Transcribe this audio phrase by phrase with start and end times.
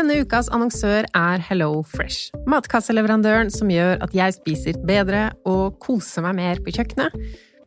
[0.00, 2.30] Denne ukas annonsør er Hello Fresh.
[2.48, 7.12] Matkasseleverandøren som gjør at jeg spiser bedre og koser meg mer på kjøkkenet.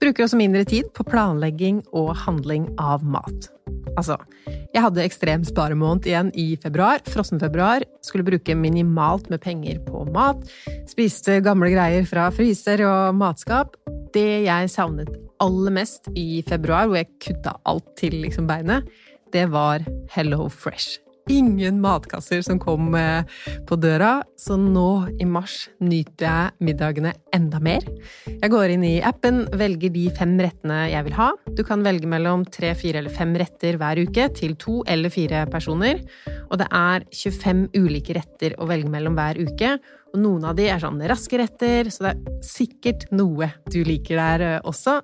[0.01, 3.51] Bruker også mindre tid på planlegging og handling av mat.
[3.93, 4.17] Altså,
[4.47, 7.85] jeg hadde ekstrem sparemåned igjen i februar, frossenfebruar.
[8.01, 10.41] Skulle bruke minimalt med penger på mat.
[10.89, 13.77] Spiste gamle greier fra fryser og matskap.
[14.17, 18.89] Det jeg savnet aller mest i februar, hvor jeg kutta alt til liksom beinet,
[19.29, 19.85] det var
[20.17, 23.23] Hello Fresh ingen matkasser som kom eh,
[23.67, 27.85] på døra, så nå i mars nyter jeg middagene enda mer.
[28.27, 31.31] Jeg går inn i appen, velger de fem rettene jeg vil ha.
[31.55, 35.45] Du kan velge mellom tre, fire eller fem retter hver uke til to eller fire
[35.51, 36.03] personer.
[36.49, 39.77] Og det er 25 ulike retter å velge mellom hver uke.
[40.13, 44.19] Og noen av de er sånn raske retter, så det er sikkert noe du liker
[44.19, 44.99] der eh, også.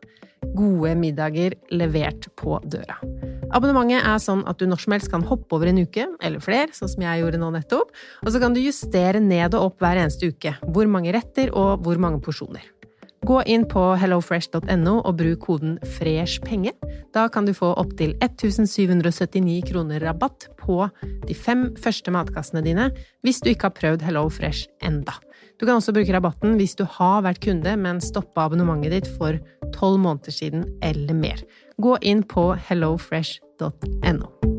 [0.56, 3.00] Gode middager levert på døra.
[3.50, 6.70] Abonnementet er sånn at du når som helst kan hoppe over en uke, eller flere,
[6.76, 7.94] sånn som jeg gjorde nå nettopp,
[8.24, 11.82] og så kan du justere ned og opp hver eneste uke hvor mange retter og
[11.86, 12.68] hvor mange porsjoner.
[13.28, 16.72] Gå inn på hellofresh.no og bruk koden FRESHPENGE.
[17.16, 20.86] Da kan du få opptil 1779 kroner rabatt på
[21.28, 22.90] de fem første matkassene dine
[23.26, 25.18] hvis du ikke har prøvd Hello Fresh enda.
[25.60, 29.40] Du kan også bruke rabatten hvis du har vært kunde, men stoppa abonnementet ditt for
[29.76, 31.44] tolv måneder siden eller mer.
[31.82, 34.59] Gå inn på hellofresh.no.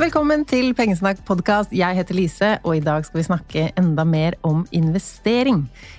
[0.00, 1.74] Velkommen til Pengesnakk podkast.
[1.76, 5.58] Jeg heter Lise, og i dag skal vi snakke enda mer om investering.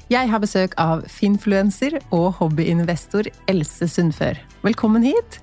[0.09, 4.39] Jeg har besøk av finfluenser og hobbyinvestor Else Sundfør.
[4.66, 5.38] Velkommen hit.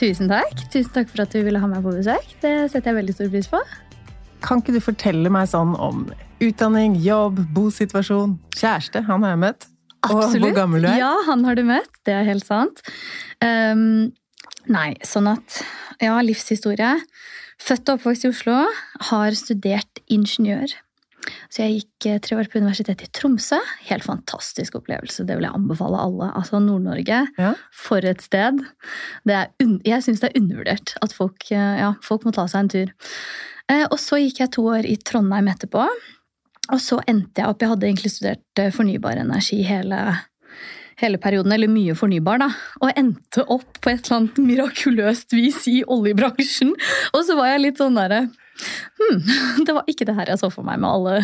[0.00, 0.62] Tusen takk.
[0.72, 2.32] Tusen takk for at du ville ha meg på besøk.
[2.40, 3.60] Det setter jeg veldig stor pris på.
[4.48, 6.06] Kan ikke du fortelle meg sånn om
[6.40, 9.04] utdanning, jobb, bosituasjon, kjæreste?
[9.10, 9.68] Han har jeg møtt.
[10.00, 10.38] Absolutt.
[10.40, 10.96] Og hvor gammel du er.
[11.04, 11.92] Ja, han har du møtt.
[12.08, 12.80] Det er helt sant.
[13.44, 14.08] Um,
[14.72, 15.60] nei, sånn at
[16.00, 16.96] Ja, livshistorie.
[17.62, 18.56] Født og oppvokst i Oslo.
[19.10, 20.72] Har studert ingeniør.
[21.52, 23.58] Så jeg gikk eh, tre år på Universitetet i Tromsø.
[23.86, 25.22] Helt fantastisk opplevelse.
[25.28, 26.32] Det vil jeg anbefale alle.
[26.38, 27.52] Altså Nord-Norge, Ja.
[27.70, 28.58] for et sted.
[29.30, 29.46] Er
[29.86, 32.92] jeg syns det er undervurdert at folk, eh, ja, folk må ta seg en tur.
[33.68, 35.86] Eh, Og så gikk jeg to år i Trondheim etterpå.
[36.72, 40.18] Og så endte jeg opp Jeg hadde egentlig studert fornybar energi hele,
[41.04, 42.50] hele perioden, eller mye fornybar, da.
[42.82, 46.72] Og endte opp på et eller annet mirakuløst vis i oljebransjen.
[47.14, 48.26] Og så var jeg litt sånn derre
[49.00, 49.22] Hm,
[49.66, 51.14] det var ikke det her jeg så for meg med alle,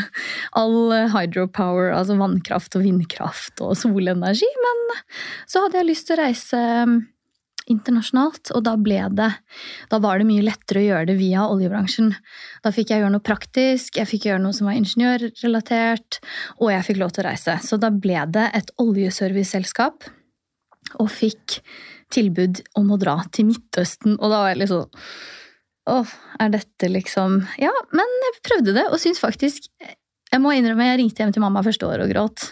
[0.59, 0.79] all
[1.13, 4.49] hydropower, altså vannkraft og vindkraft og solenergi.
[4.65, 4.83] Men
[5.47, 6.63] så hadde jeg lyst til å reise
[7.71, 9.31] internasjonalt, og da ble det
[9.91, 12.13] Da var det mye lettere å gjøre det via oljebransjen.
[12.65, 16.21] Da fikk jeg gjøre noe praktisk, jeg fikk gjøre noe som var ingeniørrelatert,
[16.61, 17.59] og jeg fikk lov til å reise.
[17.65, 20.09] Så da ble det et oljeserviceselskap,
[20.99, 21.61] og fikk
[22.15, 25.03] tilbud om å dra til Midtøsten, og da var jeg liksom
[25.89, 26.11] Åh,
[26.45, 29.71] er dette liksom Ja, men jeg prøvde det, og syns faktisk
[30.29, 32.43] jeg må innrømme, jeg ringte hjem til mamma første året og gråt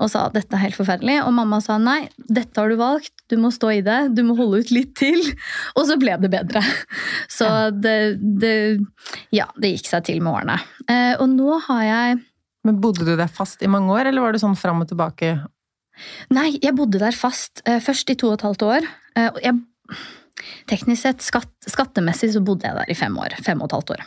[0.00, 1.18] og sa dette er helt forferdelig.
[1.26, 4.36] Og mamma sa nei, dette har du valgt, du må stå i det, du må
[4.38, 5.20] holde ut litt til.
[5.76, 6.62] Og så ble det bedre.
[7.38, 7.96] Så det,
[8.40, 8.54] det
[9.34, 10.56] Ja, det gikk seg til med årene.
[10.88, 12.18] Eh, og nå har jeg
[12.66, 15.34] Men Bodde du der fast i mange år, eller var det sånn fram og tilbake?
[16.32, 17.60] Nei, jeg bodde der fast.
[17.66, 18.88] eh, Først i to og et halvt år.
[19.18, 19.60] Eh, og Jeg,
[20.70, 23.36] teknisk sett, skatt, skattemessig, så bodde jeg der i fem år.
[23.44, 24.04] Fem og et halvt år.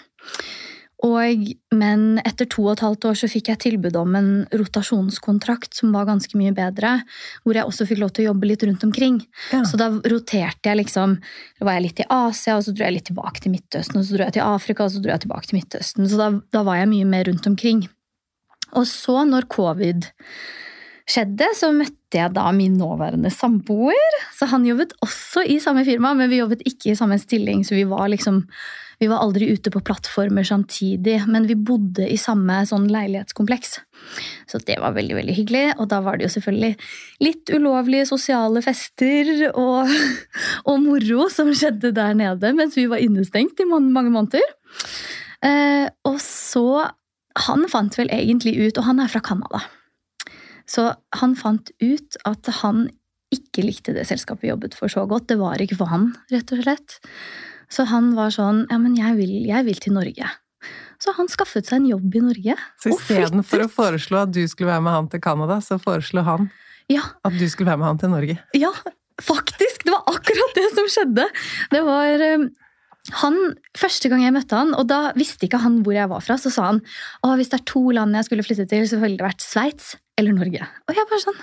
[1.02, 5.74] Og, men etter to og et halvt år så fikk jeg tilbud om en rotasjonskontrakt
[5.80, 7.00] som var ganske mye bedre,
[7.42, 9.18] hvor jeg også fikk lov til å jobbe litt rundt omkring.
[9.50, 9.64] Ja.
[9.66, 11.18] Så da roterte jeg liksom
[11.58, 14.06] Da var jeg litt i Asia, og så dro jeg litt tilbake til Midtøsten, og
[14.06, 16.10] så dro jeg til Afrika, og så dro jeg tilbake til Midtøsten.
[16.10, 17.84] Så da, da var jeg mye mer rundt omkring.
[18.78, 20.08] Og så, når covid
[21.12, 24.20] skjedde, så møtte jeg da min nåværende samboer.
[24.38, 27.76] Så han jobbet også i samme firma, men vi jobbet ikke i samme stilling, så
[27.78, 28.46] vi var liksom
[29.02, 33.80] vi var aldri ute på plattformer samtidig, men vi bodde i samme sånn leilighetskompleks.
[34.46, 36.76] Så det var veldig veldig hyggelig, og da var det jo selvfølgelig
[37.26, 39.90] litt ulovlige sosiale fester og,
[40.70, 44.46] og moro som skjedde der nede mens vi var innestengt i mange, mange måneder.
[45.42, 46.92] Eh, og så
[47.48, 49.62] Han fant vel egentlig ut, og han er fra Canada,
[50.68, 52.90] så han fant ut at han
[53.32, 55.30] ikke likte det selskapet vi jobbet for så godt.
[55.32, 56.98] Det var ikke for han, rett og slett.
[57.72, 60.30] Så han var sånn Ja, men jeg vil, jeg vil til Norge.
[61.02, 62.56] så han skaffet seg en jobb i Norge.
[62.84, 66.50] Så istedenfor å foreslå at du skulle være med han til Canada, så foreslo han
[66.92, 68.36] Ja, at du skulle være med han til Norge.
[68.54, 68.70] Ja,
[69.22, 69.86] faktisk!
[69.88, 71.26] Det var akkurat det som skjedde.
[71.72, 72.44] Det var eh,
[73.24, 73.40] han,
[73.78, 76.52] Første gang jeg møtte han, og da visste ikke han hvor jeg var fra, så
[76.54, 76.84] sa han
[77.26, 79.96] å, hvis det er to land jeg skulle flytte til, så ville det vært Sveits
[80.22, 80.68] eller Norge.
[80.86, 81.42] Og jeg bare sånn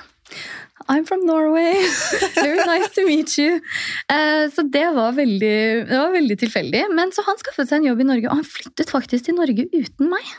[0.89, 1.75] I'm from Norway.
[2.35, 3.61] Very nice to meet you.
[4.09, 5.57] Eh, så det var, veldig,
[5.89, 6.85] det var veldig tilfeldig.
[6.97, 9.67] Men så han skaffet seg en jobb i Norge, og han flyttet faktisk til Norge
[9.75, 10.31] uten meg.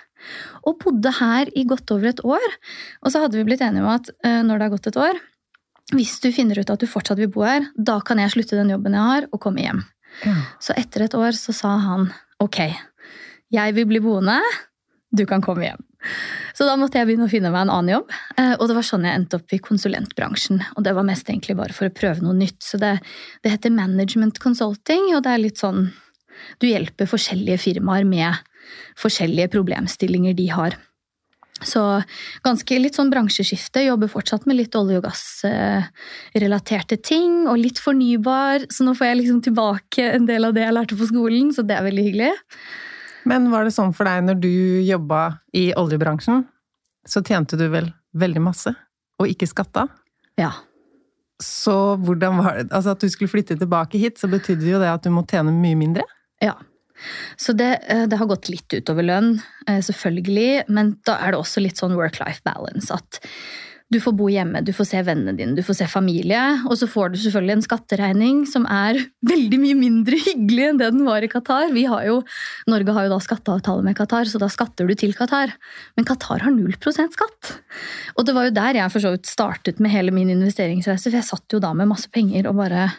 [0.68, 2.56] Og bodde her i godt over et år.
[3.04, 5.22] Og så hadde vi blitt enige om at eh, når det har gått et år,
[5.94, 8.74] hvis du finner ut at du fortsatt vil bo her, da kan jeg slutte den
[8.74, 9.84] jobben jeg har, og komme hjem.
[10.62, 12.10] Så etter et år så sa han
[12.44, 12.60] ok,
[13.54, 14.38] jeg vil bli boende,
[15.10, 15.89] du kan komme hjem.
[16.56, 18.88] Så da måtte jeg begynne å finne meg en annen jobb, eh, og det var
[18.88, 20.62] sånn jeg endte opp i konsulentbransjen.
[20.78, 22.62] Og det var mest egentlig bare for å prøve noe nytt.
[22.64, 22.98] Så det,
[23.44, 25.90] det heter management consulting, og det er litt sånn
[26.60, 28.38] Du hjelper forskjellige firmaer med
[29.00, 30.78] forskjellige problemstillinger de har.
[31.60, 31.82] Så
[32.46, 33.84] ganske litt sånn bransjeskifte.
[33.84, 38.70] Jobber fortsatt med litt olje- og gassrelaterte ting, og litt fornybar.
[38.72, 41.66] Så nå får jeg liksom tilbake en del av det jeg lærte på skolen, så
[41.68, 42.32] det er veldig hyggelig.
[43.30, 44.52] Men var det sånn for deg når du
[44.88, 46.48] jobba i oljebransjen,
[47.08, 48.74] så tjente du vel veldig masse,
[49.22, 49.86] og ikke skatta?
[50.40, 50.52] Ja.
[51.40, 54.90] Så hvordan var det Altså at du skulle flytte tilbake hit, så betydde jo det
[54.92, 56.04] at du må tjene mye mindre?
[56.44, 56.58] Ja.
[57.40, 59.38] Så det, eh, det har gått litt utover lønn,
[59.68, 62.92] eh, selvfølgelig, men da er det også litt sånn work-life balance.
[62.92, 63.22] At
[63.90, 66.86] du får bo hjemme, du får se vennene dine, du får se familie, og så
[66.90, 69.00] får du selvfølgelig en skatteregning som er
[69.32, 71.74] veldig mye mindre hyggelig enn det den var i Qatar.
[71.74, 72.20] Vi har jo,
[72.70, 75.56] Norge har jo da skatteavtale med Qatar, så da skatter du til Qatar.
[75.98, 77.52] Men Qatar har 0% skatt.
[78.16, 81.18] Og det var jo der jeg for så vidt startet med hele min investeringsreise, for
[81.18, 82.92] jeg satt jo da med masse penger og bare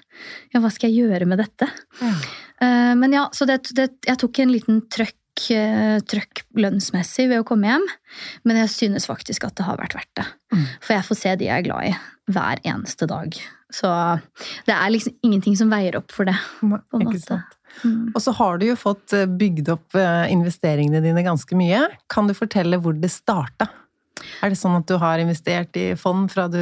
[0.50, 1.70] Ja, hva skal jeg gjøre med dette?
[2.00, 2.22] Mm.
[3.00, 7.70] Men ja, så det, det, jeg tok en liten trøkk, trøkk lønnsmessig ved å komme
[7.70, 7.86] hjem,
[8.44, 10.26] men jeg synes faktisk at det har vært verdt det.
[10.52, 10.66] Mm.
[10.82, 11.94] For jeg får se de jeg er glad i,
[12.30, 13.38] hver eneste dag.
[13.70, 13.88] Så
[14.66, 16.36] det er liksom ingenting som veier opp for det.
[16.60, 17.40] På en måte.
[17.84, 18.10] Mm.
[18.14, 21.84] Og så har du jo fått eh, bygd opp eh, investeringene dine ganske mye.
[22.10, 23.70] Kan du fortelle hvor det starta?
[24.42, 26.60] Er det sånn at du har investert i fond fra du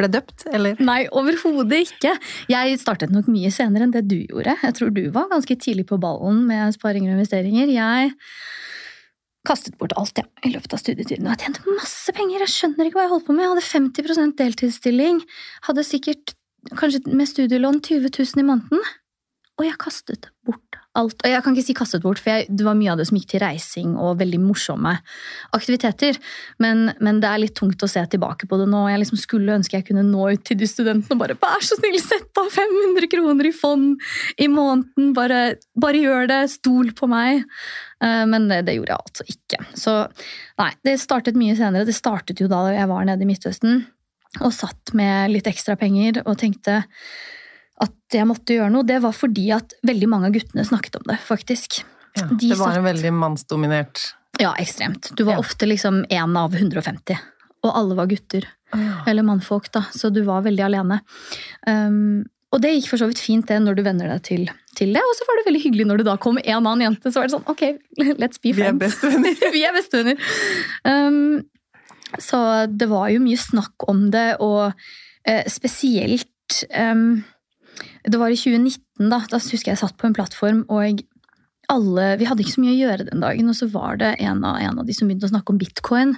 [0.00, 0.80] ble døpt, eller?
[0.82, 2.14] Nei, overhodet ikke.
[2.50, 4.56] Jeg startet nok mye senere enn det du gjorde.
[4.62, 7.70] Jeg tror du var ganske tidlig på ballen med sparinger og investeringer.
[7.70, 8.14] Jeg
[9.44, 11.28] kastet bort alt ja, i løpet av studietiden.
[11.28, 12.42] Og jeg tjente masse penger!
[12.46, 13.44] Jeg skjønner ikke hva jeg holdt på med.
[13.44, 15.24] Jeg hadde 50% deltidsstilling.
[15.68, 16.36] Hadde sikkert,
[16.74, 18.86] kanskje med studielån, 20 000 i måneden.
[19.60, 20.33] Og jeg kastet
[20.98, 21.16] alt.
[21.20, 23.18] Og jeg kan ikke si kastet bort, for jeg, det var mye av det som
[23.18, 24.94] gikk til reising og veldig morsomme
[25.56, 26.18] aktiviteter.
[26.62, 28.84] Men, men det er litt tungt å se tilbake på det nå.
[28.92, 31.78] Jeg liksom skulle ønske jeg kunne nå ut til de studentene og bare vær så
[31.80, 34.06] snill, sett av 500 kroner i fond
[34.38, 35.12] i måneden!
[35.16, 35.42] Bare,
[35.78, 36.42] bare gjør det!
[36.54, 37.44] Stol på meg!
[38.04, 39.64] Eh, Men det, det gjorde jeg altså ikke.
[39.78, 39.96] Så
[40.60, 41.88] nei, det startet mye senere.
[41.88, 43.84] Det startet jo da jeg var nede i Midtøsten
[44.42, 46.80] og satt med litt ekstra penger og tenkte
[47.82, 48.86] at jeg måtte gjøre noe.
[48.86, 51.80] Det var fordi at veldig mange av guttene snakket om det, faktisk.
[52.14, 55.12] Ja, De det var en veldig mannsdominert Ja, ekstremt.
[55.16, 55.38] Du var Ja.
[55.42, 57.18] ofte liksom én av 150.
[57.64, 58.44] Og alle var gutter.
[59.06, 59.84] Eller mannfolk, da.
[59.94, 61.00] Så du var veldig alene.
[61.66, 64.44] Um, og det gikk for så vidt fint det når du venner deg til,
[64.74, 65.02] til det.
[65.02, 67.10] Og så var det veldig hyggelig når det da kom en annen jente.
[67.10, 67.62] Så var det sånn ok,
[68.18, 68.58] let's be friends.
[68.58, 69.52] Vi er bestevenner.
[69.56, 70.16] Vi er bestevenner.
[70.84, 71.44] Um,
[72.18, 77.24] så det var jo mye snakk om det, og uh, spesielt um,
[78.04, 79.22] Det var i 2019, da.
[79.30, 81.02] Da husker jeg jeg satt på en plattform, og
[81.72, 84.42] alle, vi hadde ikke så mye å gjøre den dagen, og så var det en
[84.44, 86.12] av, en av de som begynte å snakke om bitcoin.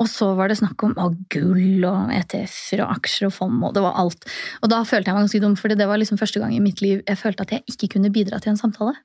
[0.00, 3.76] Og så var det snakk om å, gull og ETF-er og aksjer og fond, og
[3.76, 4.24] det var alt.
[4.62, 6.82] Og da følte jeg meg ganske dum, for det var liksom første gang i mitt
[6.84, 8.96] liv jeg følte at jeg ikke kunne bidra til en samtale.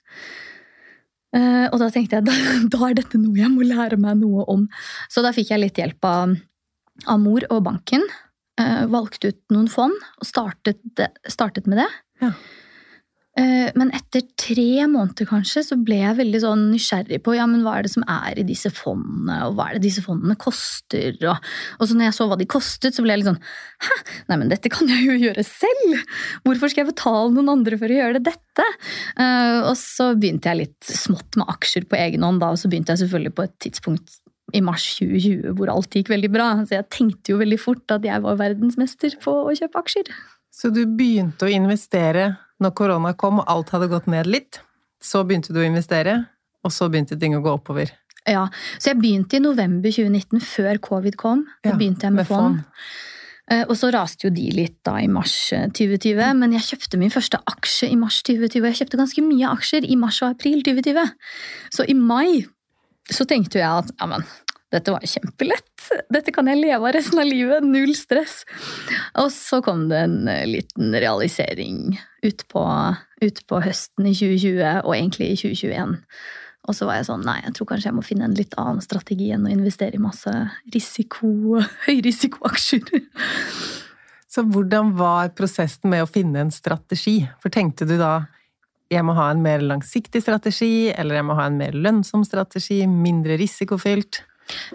[1.33, 2.35] Uh, og da tenkte jeg da,
[2.69, 4.67] da er dette noe jeg må lære meg noe om.
[5.11, 6.37] Så da fikk jeg litt hjelp av,
[7.09, 8.05] av mor og banken.
[8.61, 10.83] Eh, valgte ut noen fond og startet,
[11.31, 11.89] startet med det.
[12.23, 12.33] Ja.
[13.33, 17.63] Eh, Men etter tre måneder kanskje, så ble jeg veldig sånn nysgjerrig på ja, men
[17.65, 21.17] hva er det som er i disse fondene, og hva er det disse fondene koster.
[21.17, 23.41] Og, og så når jeg så hva de kostet, så ble jeg litt sånn
[23.87, 23.97] hæ,
[24.29, 26.03] nei, men dette kan jeg jo gjøre selv!
[26.45, 28.67] Hvorfor skal jeg betale noen andre for å gjøre dette?
[29.17, 32.69] Uh, og så begynte jeg litt smått med aksjer på egen hånd, da, og så
[32.69, 34.19] begynte jeg selvfølgelig på et tidspunkt
[34.51, 36.49] i mars 2020 hvor alt gikk veldig bra.
[36.67, 40.11] Så jeg tenkte jo veldig fort at jeg var verdensmester på å kjøpe aksjer.
[40.53, 44.59] Så du begynte å investere når korona kom og alt hadde gått ned litt.
[45.03, 46.19] Så begynte du å investere,
[46.63, 47.89] og så begynte ting å gå oppover.
[48.29, 48.45] Ja,
[48.79, 51.41] Så jeg begynte i november 2019, før covid kom.
[51.63, 52.61] Da Ja, begynte jeg med, fond.
[52.63, 53.67] fond.
[53.67, 57.11] Og så raste jo de litt da i mars eh, 2020, men jeg kjøpte min
[57.11, 58.63] første aksje i mars 2020.
[58.69, 61.11] Jeg kjøpte ganske mye aksjer i mars og april 2020.
[61.75, 62.45] Så i mai
[63.11, 64.23] så tenkte jeg at ja, men
[64.73, 65.87] dette var jo kjempelett.
[66.09, 67.65] Dette kan jeg leve av resten av livet.
[67.65, 68.41] Null stress.
[69.21, 72.63] Og så kom det en eh, liten realisering utpå
[73.23, 75.93] ut på høsten i 2020, og egentlig i 2021.
[76.63, 78.83] Og så var jeg sånn nei, jeg tror kanskje jeg må finne en litt annen
[78.83, 80.31] strategi enn å investere i masse
[80.73, 83.03] risiko, høyrisikoaksjer.
[84.33, 87.19] Så hvordan var prosessen med å finne en strategi?
[87.43, 88.25] For tenkte du da
[88.93, 92.83] jeg må ha en mer langsiktig strategi, eller jeg må ha en mer lønnsom strategi,
[92.87, 94.23] mindre risikofylt?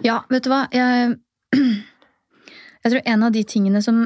[0.05, 1.15] Ja, vet du hva, jeg,
[2.83, 4.05] jeg tror en av de tingene som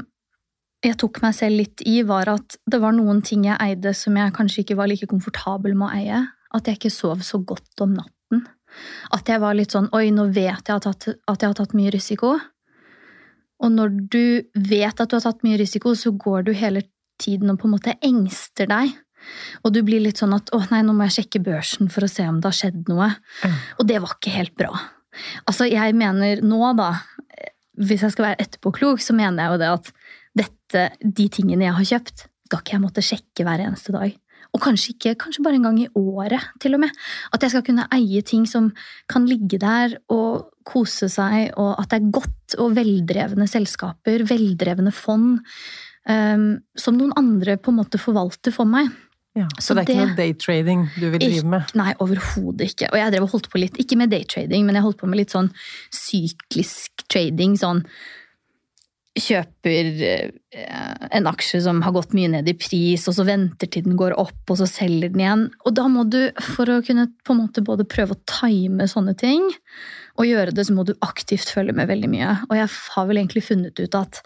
[0.84, 4.18] jeg tok meg selv litt i, var at det var noen ting jeg eide som
[4.20, 6.24] jeg kanskje ikke var like komfortabel med å eie.
[6.54, 8.44] At jeg ikke sov så godt om natten.
[9.16, 11.16] At jeg var litt sånn Oi, nå vet jeg at jeg
[11.48, 12.36] har tatt mye risiko.
[13.64, 14.26] Og når du
[14.58, 16.84] vet at du har tatt mye risiko, så går du hele
[17.22, 18.92] tiden og på en måte engster deg.
[19.64, 22.12] Og du blir litt sånn at å nei, nå må jeg sjekke børsen for å
[22.12, 23.10] se om det har skjedd noe.
[23.44, 23.56] Mm.
[23.80, 24.72] Og det var ikke helt bra.
[25.46, 26.92] Altså, jeg mener nå, da,
[27.82, 29.94] hvis jeg skal være etterpåklok, så mener jeg jo det at
[30.44, 34.14] dette, de tingene jeg har kjøpt, skal ikke jeg måtte sjekke hver eneste dag.
[34.54, 36.94] Og kanskje ikke, kanskje bare en gang i året, til og med.
[37.34, 38.70] At jeg skal kunne eie ting som
[39.10, 44.94] kan ligge der og kose seg, og at det er godt og veldrevne selskaper, veldrevne
[44.94, 45.42] fond,
[46.06, 46.46] um,
[46.78, 48.92] som noen andre på en måte forvalter for meg.
[49.34, 51.72] Ja, så, det er det, ikke noe daytrading du vil drive med?
[51.80, 52.92] Nei, overhodet ikke.
[52.94, 55.24] Og jeg drev og holdt på litt, ikke med daytrading, men jeg holdt på med
[55.24, 55.50] litt sånn
[55.94, 57.58] syklisk trading.
[57.58, 57.82] sånn
[59.14, 60.30] kjøper eh,
[61.14, 64.16] en aksje som har gått mye ned i pris, og så venter til den går
[64.18, 65.44] opp, og så selger den igjen.
[65.68, 69.14] Og da må du, for å kunne på en måte både prøve å time sånne
[69.20, 69.46] ting,
[70.18, 72.38] og gjøre det, så må du aktivt følge med veldig mye.
[72.50, 74.22] Og jeg har vel egentlig funnet ut at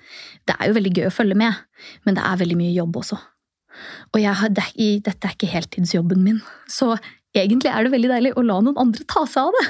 [0.47, 1.63] det er jo veldig gøy å følge med,
[2.07, 3.19] men det er veldig mye jobb også.
[4.13, 4.65] Og har, det,
[5.05, 6.41] dette er ikke heltidsjobben min,
[6.71, 6.95] så
[7.37, 9.67] egentlig er det veldig deilig å la noen andre ta seg av det.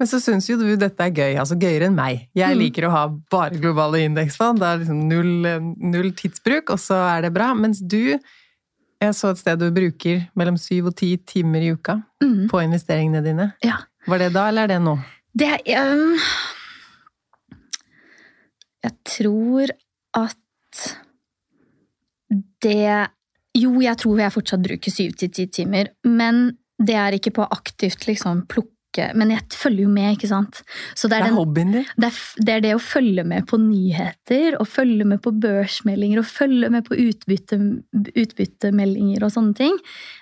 [0.00, 2.24] Men så syns jo du dette er gøy, altså gøyere enn meg.
[2.34, 2.60] Jeg mm.
[2.64, 4.58] liker å ha bare globale indeksfond.
[4.62, 5.46] Det er liksom null,
[5.92, 7.52] null, tidsbruk, og så er det bra.
[7.54, 8.16] Mens du,
[9.04, 12.48] jeg så et sted du bruker mellom syv og ti timer i uka mm.
[12.50, 13.52] på investeringene dine.
[13.64, 13.84] Ja.
[14.10, 14.98] Var det da, eller er det nå?
[15.34, 16.18] Det um,
[18.84, 19.72] Jeg tror
[20.18, 20.82] at
[22.64, 23.08] det
[23.54, 26.48] Jo, jeg tror jeg fortsatt bruker syv til ti timer, men
[26.82, 28.70] det er ikke på aktivt liksom plukke
[29.18, 30.60] Men jeg følger jo med, ikke sant.
[30.94, 31.86] Så det er, det er den, hobbyen din?
[31.98, 36.20] Det er, det er, det å følge med på nyheter, og følge med på børsmeldinger,
[36.22, 37.58] og følge med på utbytte,
[38.22, 39.80] utbyttemeldinger og sånne ting.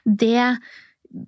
[0.08, 0.56] Det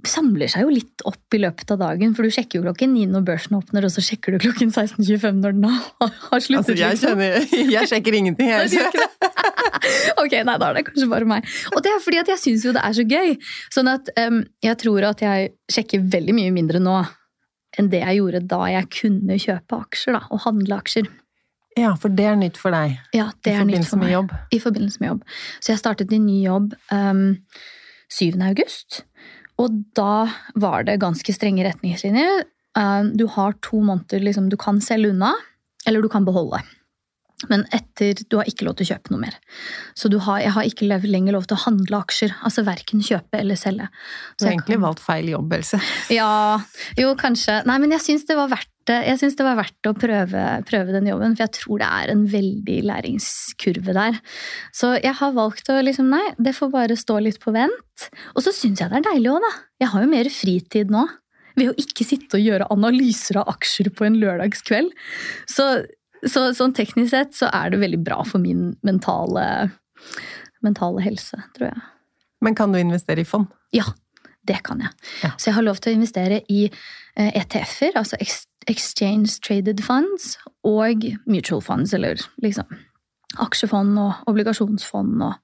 [0.08, 3.08] samler seg jo litt opp i løpet av dagen, for du sjekker jo klokken 9
[3.12, 6.72] når børsen åpner, og så sjekker du klokken 16.25 når den har sluttet.
[6.72, 7.20] Altså, jeg, liksom.
[7.20, 8.86] kjenner, jeg sjekker ingenting, jeg.
[10.22, 11.50] ok, nei, da er det kanskje bare meg.
[11.74, 13.36] Og det er fordi at jeg syns jo det er så gøy.
[13.74, 17.02] Sånn at um, jeg tror at jeg sjekker veldig mye mindre nå
[17.74, 21.10] enn det jeg gjorde da jeg kunne kjøpe aksjer, da, og handle aksjer.
[21.74, 23.00] Ja, for det er nytt for deg?
[23.16, 24.12] Ja, det er nytt for meg.
[24.14, 24.34] Jobb.
[24.54, 25.24] I forbindelse med jobb.
[25.58, 27.24] Så jeg startet en ny jobb um,
[28.14, 28.38] 7.
[28.46, 29.02] august.
[29.62, 30.26] Og da
[30.58, 32.44] var det ganske strenge retningslinjer.
[32.78, 35.34] Eh, du har to måneder liksom, du kan selge unna,
[35.86, 36.62] eller du kan beholde.
[37.50, 39.34] Men etter Du har ikke lov til å kjøpe noe mer.
[39.98, 42.32] Så har, jeg har ikke lenger lov til å handle aksjer.
[42.46, 43.88] Altså verken kjøpe eller selge.
[44.34, 45.80] Så du har egentlig kan, valgt feil jobb, Else.
[46.14, 46.60] Ja,
[47.00, 47.60] jo kanskje.
[47.68, 50.92] Nei, men jeg syns det var verdt jeg syns det var verdt å prøve, prøve,
[50.92, 54.20] den jobben, for jeg tror det er en veldig læringskurve der.
[54.76, 58.08] Så jeg har valgt å liksom Nei, det får bare stå litt på vent.
[58.36, 59.52] Og så syns jeg det er deilig òg, da.
[59.82, 61.08] Jeg har jo mer fritid nå.
[61.54, 64.90] Ved å ikke sitte og gjøre analyser av aksjer på en lørdagskveld.
[65.50, 65.68] Så
[66.30, 69.44] så sånn teknisk sett så er det veldig bra for min mentale,
[70.64, 71.84] mentale helse, tror jeg.
[72.44, 73.50] Men kan du investere i fond?
[73.74, 73.86] Ja,
[74.48, 74.92] det kan jeg.
[75.22, 75.32] Ja.
[75.36, 76.66] Så jeg har lov til å investere i
[77.16, 78.18] ETF-er, eh, e altså
[78.68, 82.70] Exchange Traded Funds, og mutual funds, eller liksom
[83.42, 85.34] aksjefond og obligasjonsfond og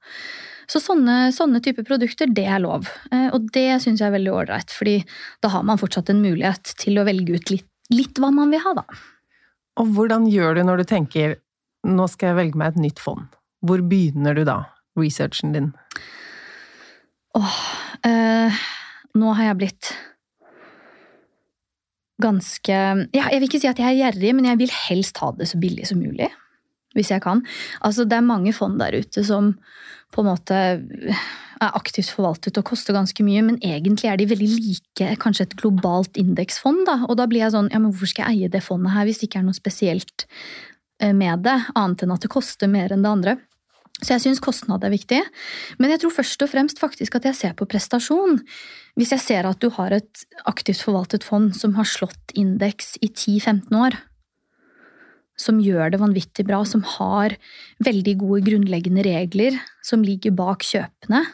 [0.71, 2.87] så sånne, sånne typer produkter, det er lov.
[3.11, 5.01] Eh, og det syns jeg er veldig ålreit, fordi
[5.43, 8.63] da har man fortsatt en mulighet til å velge ut litt, litt hva man vil
[8.63, 9.01] ha, da.
[9.83, 11.41] Og hvordan gjør du når du tenker
[11.91, 13.27] nå skal jeg velge meg et nytt fond?
[13.67, 14.61] Hvor begynner du da,
[14.99, 15.73] researchen din?
[17.39, 17.59] Åh
[18.07, 18.63] eh,
[19.19, 19.91] Nå har jeg blitt
[22.21, 22.77] ganske
[23.17, 25.49] ja, Jeg vil ikke si at jeg er gjerrig, men jeg vil helst ha det
[25.51, 26.29] så billig som mulig.
[26.97, 27.45] Hvis jeg kan.
[27.87, 29.55] Altså, det er mange fond der ute som
[30.11, 30.57] på en måte
[31.61, 35.57] er aktivt forvaltet og koster ganske mye, men egentlig er de veldig like kanskje et
[35.61, 36.83] globalt indeksfond.
[36.89, 36.97] Da.
[37.07, 39.21] Og da blir jeg sånn, ja, men hvorfor skal jeg eie det fondet her hvis
[39.21, 40.27] det ikke er noe spesielt
[40.99, 43.37] eh, med det, annet enn at det koster mer enn det andre?
[44.01, 45.21] Så jeg syns kostnad er viktig.
[45.81, 48.39] Men jeg tror først og fremst faktisk at jeg ser på prestasjon.
[48.99, 53.11] Hvis jeg ser at du har et aktivt forvaltet fond som har slått indeks i
[53.13, 53.99] 10-15 år,
[55.41, 57.37] som gjør det vanvittig bra, som har
[57.85, 61.25] veldig gode grunnleggende regler som ligger bak kjøpene,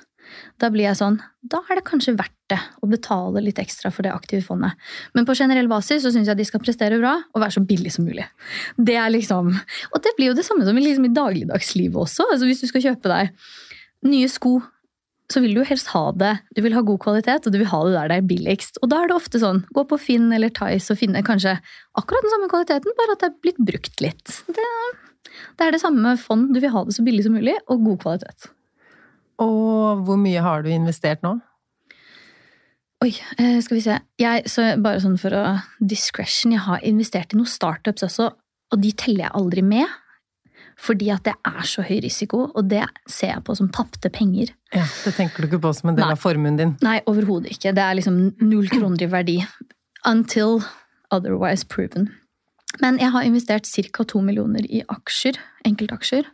[0.60, 4.06] da blir jeg sånn Da er det kanskje verdt det å betale litt ekstra for
[4.06, 4.76] det aktive fondet.
[5.16, 7.92] Men på generell basis så syns jeg de skal prestere bra og være så billig
[7.96, 8.26] som mulig.
[8.78, 9.52] Det er liksom,
[9.92, 12.28] Og det blir jo det samme som liksom i dagligdagslivet også.
[12.30, 13.46] Altså Hvis du skal kjøpe deg
[14.06, 14.60] nye sko,
[15.32, 16.36] så vil du jo helst ha det.
[16.54, 18.78] Du vil ha god kvalitet, og du vil ha det der det er billigst.
[18.82, 21.56] Og da er det ofte sånn, gå på Finn eller Tice og finne kanskje
[21.98, 24.36] akkurat den samme kvaliteten, bare at det er blitt brukt litt.
[24.46, 24.68] Det,
[25.58, 26.52] det er det samme fond.
[26.54, 28.52] Du vil ha det så billig som mulig, og god kvalitet.
[29.42, 31.36] Og hvor mye har du investert nå?
[33.04, 33.98] Oi, eh, skal vi se.
[34.18, 35.44] Jeg, så bare sånn for å
[35.84, 38.30] discretion, jeg har investert i noen startups også,
[38.72, 39.86] og de teller jeg aldri med.
[40.80, 44.50] Fordi at det er så høy risiko, og det ser jeg på som tapte penger.
[44.74, 46.12] Ja, Det tenker du ikke på som en del Nei.
[46.12, 46.74] av formuen din?
[46.84, 47.72] Nei, overhodet ikke.
[47.76, 49.36] Det er liksom null kroner i verdi.
[50.04, 50.60] Until
[51.10, 52.10] otherwise proven.
[52.80, 54.04] Men jeg har investert ca.
[54.04, 56.28] to millioner i aksjer, enkeltaksjer.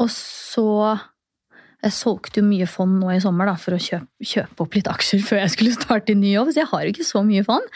[0.00, 0.98] Og så
[1.82, 4.90] Jeg solgte jo mye fond nå i sommer da, for å kjøpe, kjøpe opp litt
[4.90, 7.42] aksjer før jeg skulle starte i ny jobb, så jeg har jo ikke så mye
[7.46, 7.66] fond.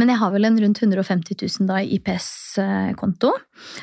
[0.00, 3.32] Men jeg har vel en rundt 150 000 da i IPS-konto.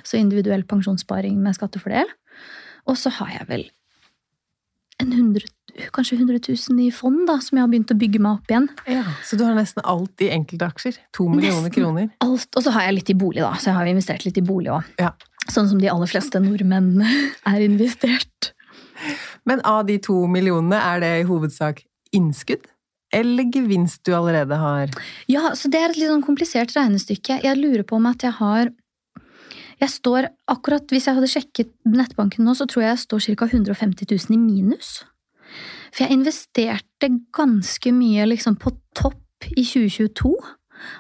[0.06, 2.10] Så individuell pensjonssparing med skattefordel.
[2.90, 3.66] Og så har jeg vel
[5.02, 5.48] en 100,
[5.96, 6.38] kanskje 100
[6.70, 8.68] 000 i fond, da, som jeg har begynt å bygge meg opp igjen.
[8.86, 11.00] Ja, Så du har nesten alt i enkeltaksjer?
[11.18, 11.74] To millioner Nesten.
[11.74, 12.10] kroner?
[12.22, 13.56] Alt, og så har jeg litt i bolig, da.
[13.58, 14.92] Så jeg har investert litt i bolig òg.
[15.02, 15.14] Ja.
[15.50, 17.02] Sånn som de aller fleste nordmenn
[17.52, 18.52] er investert.
[19.48, 21.84] Men av de to millionene, er det i hovedsak
[22.16, 22.68] innskudd?
[23.12, 24.92] Eller gevinst du allerede har?
[25.28, 27.42] Ja, så det er et litt sånn komplisert regnestykke.
[27.44, 28.72] Jeg lurer på om at jeg har
[29.82, 33.48] Jeg står akkurat Hvis jeg hadde sjekket nettbanken nå, så tror jeg jeg står ca.
[33.50, 35.02] 150 000 i minus.
[35.92, 40.32] For jeg investerte ganske mye liksom på topp i 2022.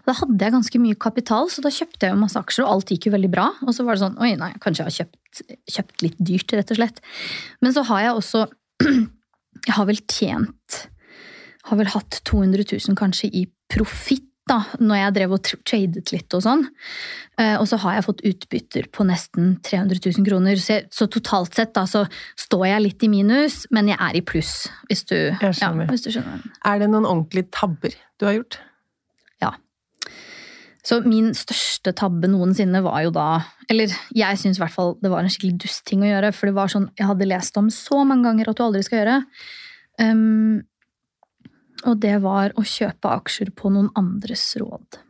[0.07, 2.93] Da hadde jeg ganske mye kapital, så da kjøpte jeg jo masse aksjer, og alt
[2.93, 3.47] gikk jo veldig bra.
[3.65, 5.43] Og så var det sånn Oi, nei, kanskje jeg har kjøpt,
[5.77, 7.01] kjøpt litt dyrt, rett og slett.
[7.61, 8.45] Men så har jeg også
[9.67, 10.77] Jeg har vel tjent
[11.69, 16.33] Har vel hatt 200 000 kanskje i profitt, da, når jeg drev og tradet litt
[16.35, 16.63] og sånn.
[17.39, 20.57] Eh, Og så har jeg fått utbytter på nesten 300 000 kroner.
[20.59, 22.01] Så, jeg, så totalt sett da, så
[22.41, 25.53] står jeg litt i minus, men jeg er i pluss, hvis du, ja,
[25.93, 26.41] hvis du skjønner.
[26.67, 28.57] Er det noen ordentlige tabber du har gjort?
[30.85, 33.27] Så min største tabbe noensinne var jo da
[33.69, 36.33] Eller jeg syns i hvert fall det var en skikkelig dust ting å gjøre.
[36.33, 39.01] For det var sånn jeg hadde lest om så mange ganger at du aldri skal
[39.01, 39.19] gjøre.
[40.01, 40.61] Um,
[41.85, 45.01] og det var å kjøpe aksjer på noen andres råd.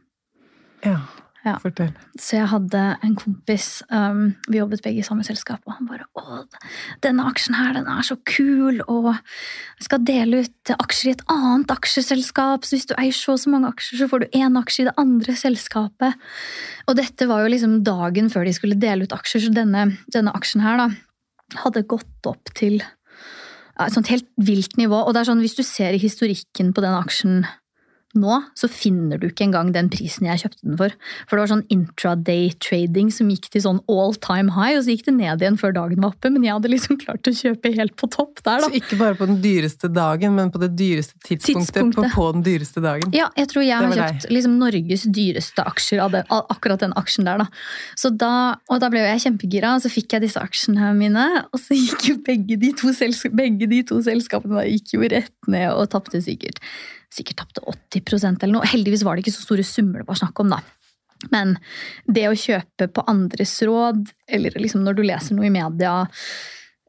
[0.85, 0.99] Ja,
[1.41, 1.55] Ja.
[1.57, 1.89] fortell.
[2.21, 6.05] Så jeg hadde en kompis, um, vi jobbet begge i samme selskap, og han bare
[6.13, 6.45] 'Å,
[7.01, 11.25] denne aksjen her, den er så kul', og jeg skal dele ut aksjer i et
[11.27, 14.57] annet aksjeselskap, så hvis du eier så og så mange aksjer, så får du én
[14.59, 16.13] aksje i det andre selskapet.
[16.87, 20.35] Og dette var jo liksom dagen før de skulle dele ut aksjer, så denne, denne
[20.37, 20.89] aksjen her da,
[21.65, 22.83] hadde gått opp til
[23.79, 25.07] ja, et sånt helt vilt nivå.
[25.07, 27.45] Og det er sånn, hvis du ser i historikken på den aksjen
[28.17, 30.95] nå, så finner du ikke engang den prisen jeg kjøpte den for.
[31.29, 34.95] For det var sånn intraday trading som gikk til sånn all time high, og så
[34.95, 36.31] gikk det ned igjen før dagen var oppe.
[36.33, 38.69] Men jeg hadde liksom klart å kjøpe helt på topp der, da.
[38.69, 42.15] Så ikke bare på den dyreste dagen, men på det dyreste tidspunktet, På, Tidspunktet.
[42.15, 43.15] på den dyreste dagen.
[43.15, 46.95] Ja, jeg tror jeg har kjøpt liksom Norges dyreste aksjer av det, av akkurat den
[46.99, 47.49] aksjen der, da.
[47.99, 48.33] Så da,
[48.71, 51.77] og da ble jo jeg kjempegira, og så fikk jeg disse aksjene mine, og så
[51.77, 55.69] gikk jo begge de to, selsk begge de to selskapene da, gikk jo rett ned
[55.71, 56.59] og tapte sikkert
[57.13, 58.69] sikkert tapte 80% eller noe.
[58.71, 60.61] Heldigvis var det ikke så store summer det var snakk om, da.
[61.29, 61.55] Men
[62.09, 65.99] det å kjøpe på andres råd, eller liksom når du leser noe i media,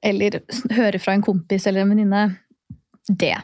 [0.03, 0.41] eller
[0.73, 2.27] hører fra en kompis eller en venninne,
[3.09, 3.37] det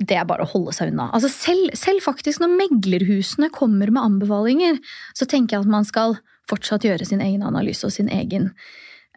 [0.00, 1.10] det er bare å holde seg unna.
[1.12, 4.78] Altså selv, selv faktisk når meglerhusene kommer med anbefalinger,
[5.16, 6.16] så tenker jeg at man skal
[6.48, 8.48] fortsatt gjøre sin egen analyse og sin egen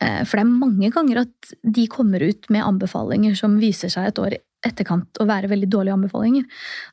[0.02, 4.10] eh, For det er mange ganger at de kommer ut med anbefalinger som viser seg
[4.10, 4.36] et år
[4.68, 6.46] etterkant å være veldig dårlige anbefalinger.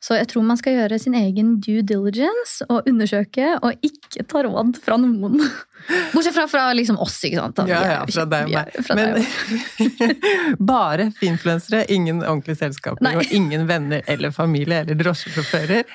[0.02, 4.44] Så jeg tror man skal gjøre sin egen due diligence og undersøke, og ikke ta
[4.46, 5.38] råd fra noen.
[6.14, 7.62] Bortsett fra, fra liksom oss, ikke sant?
[7.70, 8.98] Ja, ja, fra deg og meg.
[8.98, 13.16] Men bare finfluensere, ingen ordentlige selskaper Nei.
[13.20, 15.86] og ingen venner eller familie eller drosjesjåfører.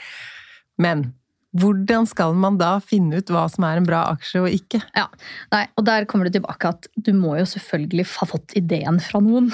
[0.82, 1.10] Men
[1.56, 4.82] hvordan skal man da finne ut hva som er en bra aksje og ikke?
[4.98, 5.08] Ja,
[5.54, 9.22] nei, og der kommer det tilbake at du må jo selvfølgelig ha fått ideen fra
[9.24, 9.52] noen.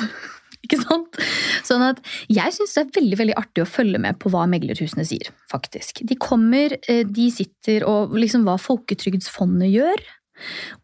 [0.66, 1.20] Ikke sant?
[1.66, 5.06] Sånn at jeg syns det er veldig veldig artig å følge med på hva meglerhusene
[5.08, 6.04] sier, faktisk.
[6.08, 10.04] De kommer, eh, de sitter og liksom hva Folketrygdsfondet gjør.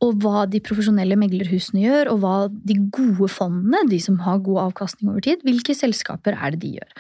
[0.06, 4.68] Og hva de profesjonelle meglerhusene gjør, og hva de gode fondene, de som har god
[4.68, 6.92] avkastning over tid, hvilke selskaper er det de gjør.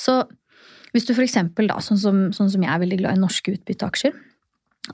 [0.00, 0.14] Så
[0.94, 4.16] hvis du da, sånn som, sånn som jeg er veldig glad i norske utbytteaksjer,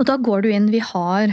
[0.00, 1.30] og da går du inn Vi har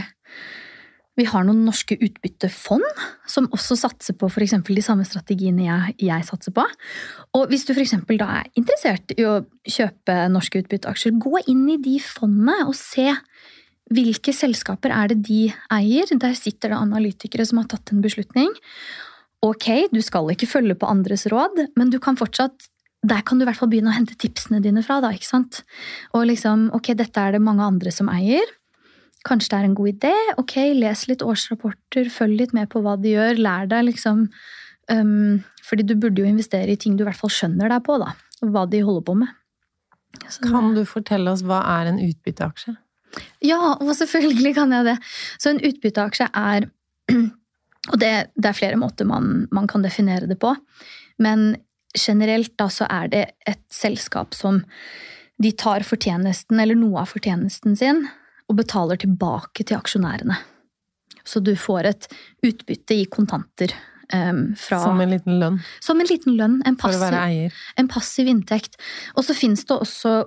[1.14, 2.84] vi har noen norske utbyttefond
[3.30, 4.56] som også satser på f.eks.
[4.66, 6.64] de samme strategiene jeg, jeg, satser på.
[7.38, 7.94] Og hvis du f.eks.
[8.18, 13.12] da er interessert i å kjøpe norske utbytteaksjer, gå inn i de fondene og se
[13.94, 15.40] hvilke selskaper er det de
[15.72, 16.10] eier?
[16.18, 18.50] Der sitter det analytikere som har tatt en beslutning.
[19.44, 22.70] Ok, du skal ikke følge på andres råd, men du kan fortsatt
[23.04, 24.96] der kan du i hvert fall begynne å hente tipsene dine fra.
[25.04, 25.60] da, ikke sant?
[26.16, 28.48] Og liksom, ok, dette er det mange andre som eier.
[29.24, 30.12] Kanskje det er en god idé.
[30.40, 33.40] Ok, les litt årsrapporter, følg litt med på hva de gjør.
[33.40, 34.26] Lær deg liksom
[34.92, 37.96] um, Fordi du burde jo investere i ting du i hvert fall skjønner deg på,
[38.02, 38.12] da.
[38.44, 39.32] Hva de holder på med.
[40.28, 42.76] Så, kan du fortelle oss hva er en utbytteaksje?
[43.44, 44.98] Ja, og selvfølgelig kan jeg det.
[45.40, 46.68] Så en utbytteaksje er
[47.92, 50.54] Og det, det er flere måter man, man, kan definere det på.
[51.20, 51.50] Men
[51.92, 54.62] generelt da så er det et selskap som
[55.42, 58.06] de tar fortjenesten, eller noe av fortjenesten sin,
[58.50, 60.36] og betaler tilbake til aksjonærene.
[61.24, 62.08] Så du får et
[62.44, 63.72] utbytte i kontanter.
[64.12, 65.62] Um, fra, som en liten lønn?
[65.82, 66.58] Som en liten lønn.
[66.68, 67.62] En passiv, For å være eier.
[67.80, 68.76] En passiv inntekt.
[69.16, 70.18] Og så fins det også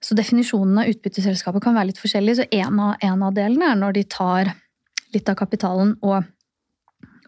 [0.00, 2.38] så definisjonen av utbytteselskapet kan være litt forskjellig.
[2.38, 4.52] Så en av, en av delene er når de tar
[5.14, 6.28] litt av kapitalen og,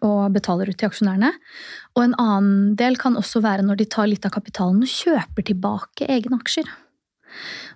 [0.05, 1.33] og, betaler ut til aksjonærene.
[1.97, 5.49] Og en annen del kan også være når de tar litt av kapitalen og kjøper
[5.51, 6.71] tilbake egne aksjer.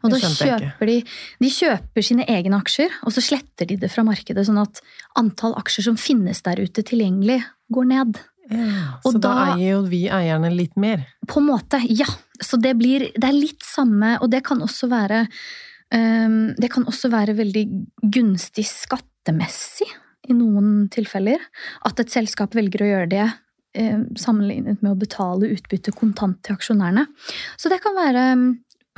[0.06, 1.00] Og da kjøper de,
[1.42, 4.82] de kjøper sine egne aksjer, og så sletter de det fra markedet, sånn at
[5.20, 7.42] antall aksjer som finnes der ute tilgjengelig,
[7.74, 8.22] går ned.
[8.50, 11.08] Ja, så da, da, eier jo vi eierne litt mer?
[11.30, 12.08] På en måte, ja.
[12.44, 15.24] Så det blir Det er litt samme, og det kan også være
[15.96, 17.64] um, Det kan også være veldig
[18.14, 19.88] gunstig skattemessig
[20.30, 21.42] i noen tilfeller.
[21.86, 26.58] At et selskap velger å gjøre det um, sammenlignet med å betale utbytte kontant til
[26.58, 27.08] aksjonærene.
[27.58, 28.48] Så det kan være um,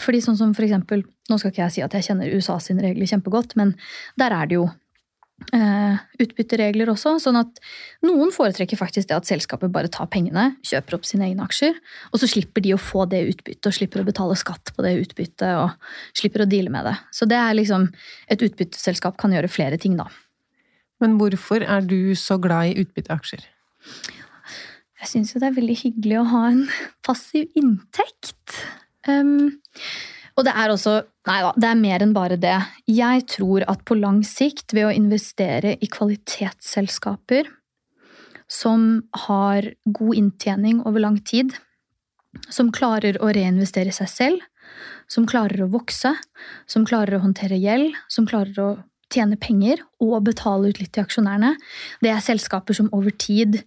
[0.01, 2.79] fordi sånn som for eksempel, Nå skal ikke jeg si at jeg kjenner USA sine
[2.86, 3.73] regler kjempegodt, men
[4.15, 4.69] der er det jo
[5.53, 7.13] Eh, utbytteregler også.
[7.21, 7.60] Sånn at
[8.05, 11.77] noen foretrekker faktisk det at selskapet bare tar pengene, kjøper opp sine egne aksjer,
[12.10, 14.95] og så slipper de å få det utbyttet og slipper å betale skatt på det
[15.03, 16.95] utbyttet og slipper å deale med det.
[17.13, 17.89] Så det er liksom
[18.27, 20.10] Et utbytteselskap kan gjøre flere ting, da.
[20.99, 23.45] Men hvorfor er du så glad i utbytteaksjer?
[24.97, 26.65] Jeg syns jo det er veldig hyggelig å ha en
[27.05, 28.57] passiv inntekt.
[29.07, 29.62] Um,
[30.37, 32.55] og det er også Nei da, det er mer enn bare det.
[32.87, 37.49] Jeg tror at på lang sikt, ved å investere i kvalitetsselskaper
[38.47, 41.51] som har god inntjening over lang tid,
[42.47, 44.45] som klarer å reinvestere seg selv,
[45.11, 46.13] som klarer å vokse,
[46.63, 48.69] som klarer å håndtere gjeld, som klarer å
[49.11, 51.57] tjene penger og betale ut litt til aksjonærene,
[52.03, 53.61] det er selskaper som over tid,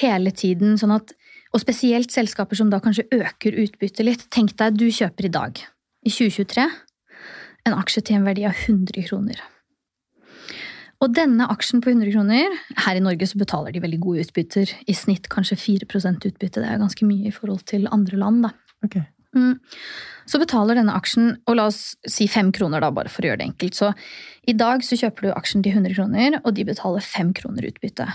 [0.00, 1.14] hele tiden, sånn at
[1.54, 4.26] Og spesielt selskaper som da kanskje øker utbyttet litt.
[4.34, 5.60] Tenk deg du kjøper i dag
[6.04, 6.66] i 2023
[7.64, 9.38] en aksje til en verdi av 100 kroner.
[11.02, 12.52] Og denne aksjen på 100 kroner
[12.84, 14.70] Her i Norge så betaler de veldig gode utbytter.
[14.88, 16.62] I snitt kanskje 4% utbytte.
[16.62, 18.46] Det er ganske mye i forhold til andre land.
[18.46, 18.52] da.
[18.84, 19.04] Okay.
[19.34, 19.58] Mm.
[20.30, 23.42] Så betaler denne aksjen, og la oss si 5 kroner, da, bare for å gjøre
[23.42, 23.76] det enkelt.
[23.76, 23.90] Så
[24.48, 28.06] i dag så kjøper du aksjen til 100 kroner, og de betaler 5 kroner utbytte.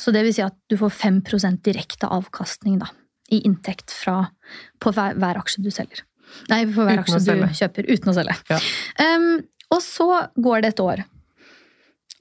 [0.00, 2.90] Så det vil si at du får 5% direkte avkastning da,
[3.32, 4.26] i inntekt fra,
[4.82, 6.04] på hver, hver aksje du selger.
[6.50, 8.36] Nei, på hver aksje du kjøper uten å selge.
[8.50, 8.58] Ja.
[9.00, 10.08] Um, og så
[10.42, 11.04] går det et år.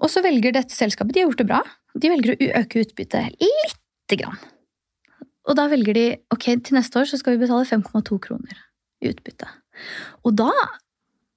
[0.01, 1.61] Og så velger dette selskapet De har gjort det bra.
[1.95, 4.39] De velger å øke utbyttet lite grann.
[5.45, 8.57] Og da velger de ok, til neste år så skal vi betale 5,2 kroner
[9.03, 9.47] i utbytte.
[10.25, 10.51] Og da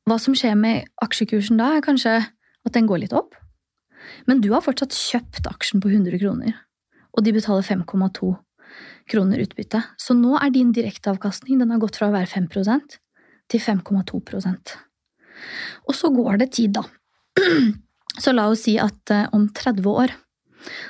[0.09, 3.35] Hva som skjer med aksjekursen da, er kanskje at den går litt opp.
[4.29, 6.57] Men du har fortsatt kjøpt aksjen på 100 kroner,
[7.17, 8.35] og de betaler 5,2
[9.09, 9.81] kroner utbytte.
[9.97, 12.99] Så nå er din direkteavkastning den har gått fra å være 5%
[13.49, 14.75] til 5,2%
[15.88, 16.85] Og så går det tid, da.
[18.23, 20.12] Så la oss si at eh, om 30 år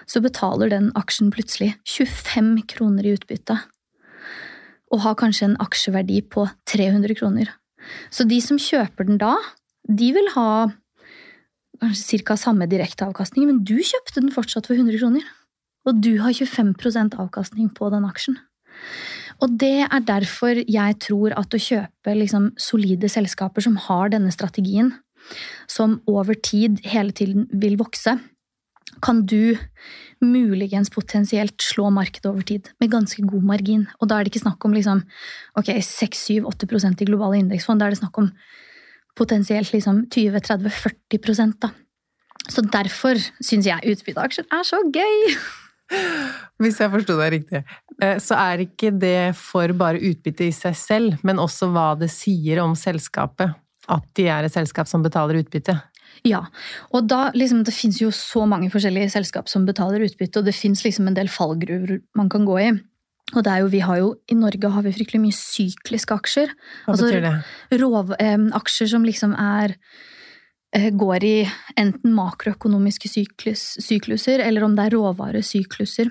[0.09, 3.59] så betaler den aksjen plutselig 25 kroner i utbytte.
[4.89, 7.51] Og har kanskje en aksjeverdi på 300 kroner.
[8.09, 9.35] Så de som kjøper den da,
[9.85, 10.49] de vil ha
[11.83, 12.37] kanskje ca.
[12.37, 15.27] samme direkteavkastning, men du kjøpte den fortsatt for 100 kroner
[15.89, 18.39] og du har 25% avkastning på den aksjen.
[19.39, 24.33] Og det er derfor jeg tror at å kjøpe liksom solide selskaper som har denne
[24.35, 24.93] strategien,
[25.71, 28.17] som over tid hele tiden vil vokse,
[29.05, 29.55] kan du
[30.25, 33.85] muligens potensielt slå markedet over tid med ganske god margin.
[34.01, 35.05] Og da er det ikke snakk om liksom,
[35.61, 38.33] ok, 6-7-8% i globale indeksfond, da er det snakk om
[39.19, 41.73] potensielt liksom 20-30-40 da.
[42.49, 45.35] Så derfor syns jeg utbytteaksjer er så gøy!
[46.61, 47.63] Hvis jeg forsto deg riktig,
[48.03, 52.11] eh, så er ikke det for bare utbytte i seg selv, men også hva det
[52.13, 53.57] sier om selskapet.
[53.89, 55.79] At de er et selskap som betaler utbytte.
[56.27, 56.43] Ja,
[56.91, 60.57] og da liksom, Det finnes jo så mange forskjellige selskap som betaler utbytte, og det
[60.57, 62.71] fins liksom en del fallgruver man kan gå i.
[63.37, 66.53] Og det er jo, vi har jo, I Norge har vi fryktelig mye sykliske aksjer.
[66.87, 67.81] Hva altså, betyr det?
[67.83, 69.75] Rov, eh, aksjer som liksom er
[70.73, 71.35] eh, går i
[71.81, 76.11] enten makroøkonomiske syklus, sykluser, eller om det er råvaresykluser.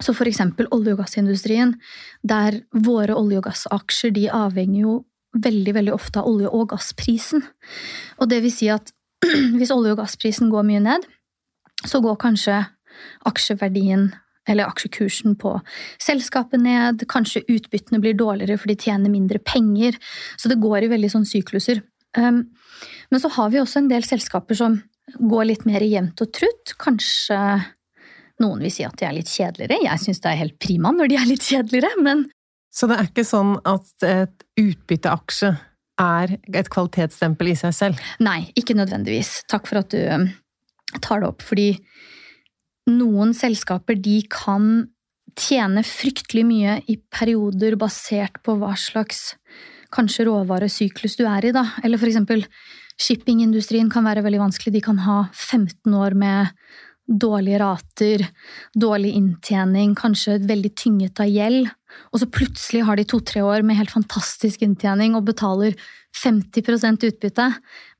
[0.00, 1.76] Så for eksempel olje- og gassindustrien,
[2.24, 4.98] der våre olje- og gassaksjer de avhenger jo
[5.32, 7.44] veldig veldig ofte av olje- og gassprisen.
[8.18, 8.92] Og det vil si at
[9.58, 11.06] hvis olje- og gassprisen går mye ned,
[11.86, 12.64] så går kanskje
[13.26, 14.10] aksjeverdien
[14.48, 15.54] eller aksjekursen på
[16.02, 19.98] selskapet ned, kanskje utbyttene blir dårligere for de tjener mindre penger.
[20.36, 21.82] Så det går i veldig sånn sykluser.
[22.18, 22.44] Um,
[23.10, 24.80] men så har vi også en del selskaper som
[25.18, 26.74] går litt mer jevnt og trutt.
[26.82, 27.38] Kanskje
[28.42, 29.82] noen vil si at de er litt kjedeligere.
[29.86, 32.30] Jeg syns det er helt prima når de er litt kjedeligere, men
[32.72, 35.50] Så det er ikke sånn at et utbytteaksje
[36.00, 38.06] er et kvalitetsstempel i seg selv?
[38.24, 39.42] Nei, ikke nødvendigvis.
[39.50, 40.24] Takk for at du um,
[41.04, 41.74] tar det opp, fordi
[42.90, 44.88] noen selskaper de kan
[45.38, 49.32] tjene fryktelig mye i perioder basert på hva slags
[49.92, 51.66] kanskje råvaresyklus du er i, da.
[51.84, 52.44] Eller for eksempel
[53.00, 54.74] shippingindustrien kan være veldig vanskelig.
[54.74, 56.52] De kan ha 15 år med
[57.08, 58.24] dårlige rater,
[58.78, 61.68] dårlig inntjening, kanskje veldig tynget av gjeld.
[62.12, 65.76] Og så plutselig har de to-tre år med helt fantastisk inntjening og betaler
[66.16, 67.46] 50% utbytte.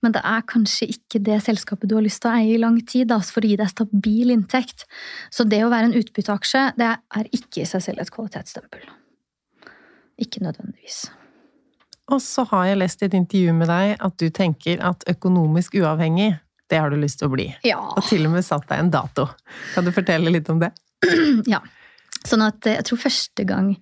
[0.03, 2.79] Men det er kanskje ikke det selskapet du har lyst til å eie i lang
[2.87, 4.87] tid da, for å gi deg stabil inntekt.
[5.33, 8.87] Så det å være en utbytteaksje, det er ikke i seg selv et kvalitetsstempel.
[10.23, 11.07] Ikke nødvendigvis.
[12.13, 15.79] Og så har jeg lest i et intervju med deg at du tenker at økonomisk
[15.81, 16.35] uavhengig,
[16.71, 17.47] det har du lyst til å bli.
[17.67, 17.79] Ja.
[17.97, 19.29] Og til og med satt deg en dato.
[19.75, 20.73] Kan du fortelle litt om det?
[21.53, 21.61] ja.
[22.23, 23.73] Sånn at jeg tror første gang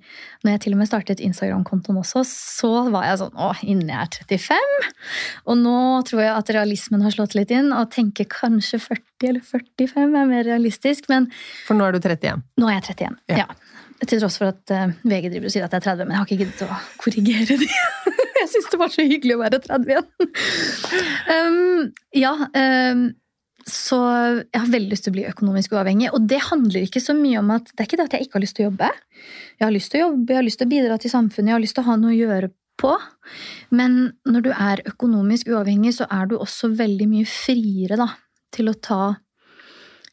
[0.40, 4.00] når jeg til og med startet Instagram-kontoen også, så var jeg sånn Å, innen jeg
[4.00, 4.88] er 35.
[5.53, 5.76] Og nå
[6.09, 10.31] tror jeg at realismen har slått litt inn, og tenker kanskje 40 eller 45 er
[10.31, 11.11] mer realistisk.
[11.12, 11.29] Men
[11.66, 12.46] For nå er du 31.
[12.61, 13.20] nå er jeg 31.
[13.35, 13.44] Ja.
[13.44, 13.50] Ja.
[14.00, 16.22] Til tross for at eh, VG driver og sier at jeg er 30, men jeg
[16.22, 17.68] har ikke giddet å korrigere de.
[18.40, 20.31] jeg syns det var så hyggelig å være 30 igjen.
[21.37, 22.33] um, ja.
[22.57, 23.03] Um,
[23.72, 23.98] så
[24.42, 26.11] jeg har veldig lyst til å bli økonomisk uavhengig.
[26.16, 28.38] Og det handler ikke så mye om at det er ikke det at jeg ikke
[28.38, 28.90] har lyst til å jobbe.
[29.59, 31.56] Jeg har lyst til å jobbe, jeg har lyst til å bidra til samfunnet, jeg
[31.56, 32.92] har lyst til å ha noe å gjøre på.
[33.76, 38.09] Men når du er økonomisk uavhengig, så er du også veldig mye friere da,
[38.54, 39.02] til å ta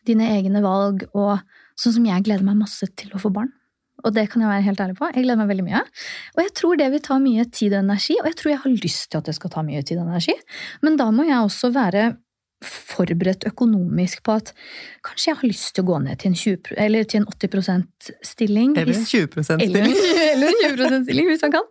[0.08, 1.08] dine egne valg.
[1.18, 1.38] Og
[1.80, 3.54] sånn som jeg gleder meg masse til å få barn.
[4.06, 5.10] Og det kan jeg være helt ærlig på.
[5.10, 5.82] Jeg gleder meg veldig mye.
[6.36, 8.78] Og jeg tror det vil ta mye tid og energi, og jeg tror jeg har
[8.86, 10.36] lyst til at det skal ta mye tid og energi.
[10.86, 12.12] Men da må jeg også være
[12.66, 14.50] forberedt økonomisk på at
[15.06, 18.08] kanskje jeg har lyst til å gå ned til en, 20, eller til en 80%
[18.26, 18.72] stilling.
[18.78, 19.94] Eller en 20 %-stilling.
[20.34, 21.68] eller en 20 stilling, hvis man kan.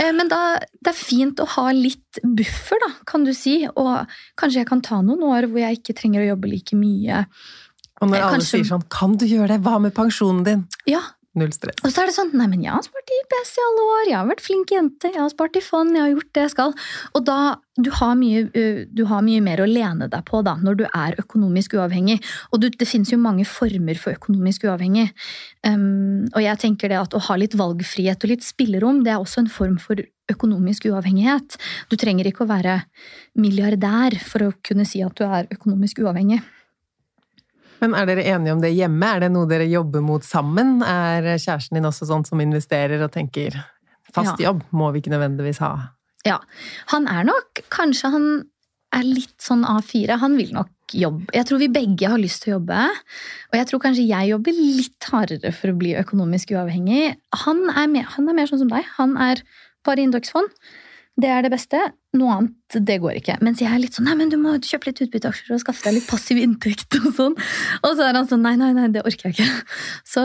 [0.00, 0.40] Eh, Men da,
[0.80, 3.66] det er fint å ha litt buffer, da, kan du si.
[3.76, 4.06] Og
[4.40, 7.26] kanskje jeg kan ta noen år hvor jeg ikke trenger å jobbe like mye.
[8.00, 9.60] Og når Eh, alle kanskje- sier sånn 'Kan du gjøre det?
[9.62, 11.00] Hva med pensjonen din?' Ja,
[11.34, 11.80] Null stress.
[11.82, 14.02] Og så er det sånn Nei, men jeg har spart i IPS i alle år.
[14.06, 15.10] Jeg har vært flink jente.
[15.10, 15.90] Jeg har spart i fond.
[15.96, 16.74] Jeg har gjort det jeg skal.
[17.18, 17.38] Og da
[17.74, 20.84] du har mye, uh, du har mye mer å lene deg på da, når du
[20.86, 22.20] er økonomisk uavhengig.
[22.54, 25.08] Og du, det finnes jo mange former for økonomisk uavhengig.
[25.66, 29.22] Um, og jeg tenker det at å ha litt valgfrihet og litt spillerom, det er
[29.22, 31.58] også en form for økonomisk uavhengighet.
[31.90, 32.78] Du trenger ikke å være
[33.42, 36.44] milliardær for å kunne si at du er økonomisk uavhengig.
[37.82, 39.10] Men er dere enige om det hjemme?
[39.16, 40.78] Er det noe dere jobber mot sammen?
[40.86, 43.56] Er kjæresten din også sånn som investerer og tenker
[44.12, 44.52] 'fast Ja.
[44.52, 45.90] jobb må vi ikke nødvendigvis ha'?
[46.24, 46.38] Ja,
[46.86, 48.44] han er nok Kanskje han
[48.94, 50.18] er litt sånn A4.
[50.20, 51.26] Han vil nok jobbe.
[51.34, 52.78] Jeg tror vi begge har lyst til å jobbe.
[53.52, 57.16] Og jeg tror kanskje jeg jobber litt hardere for å bli økonomisk uavhengig.
[57.44, 58.84] Han er mer, han er mer sånn som deg.
[58.98, 59.42] Han er
[59.84, 60.48] bare indeksfond.
[61.20, 61.80] Det er det beste.
[62.14, 63.38] Noe annet, det går ikke.
[63.42, 65.96] Mens jeg er litt sånn nei, men du må kjøpe litt utbytteaksjer og skaffe deg
[65.98, 67.34] litt passiv inntekt og sånn.
[67.82, 69.76] Og så er han sånn nei, nei, nei, det orker jeg ikke.
[70.06, 70.22] Så,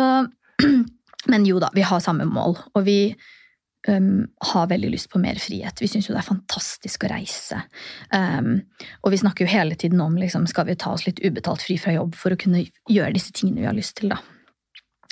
[1.34, 2.60] men jo da, vi har samme mål.
[2.78, 3.00] Og vi
[3.90, 5.82] um, har veldig lyst på mer frihet.
[5.82, 7.64] Vi syns jo det er fantastisk å reise.
[8.14, 8.60] Um,
[9.02, 11.80] og vi snakker jo hele tiden om liksom, skal vi ta oss litt ubetalt fri
[11.82, 14.14] fra jobb for å kunne gjøre disse tingene vi har lyst til.
[14.14, 14.22] da.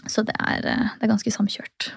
[0.06, 1.92] Så det er, eh, det er ganske samkjørt.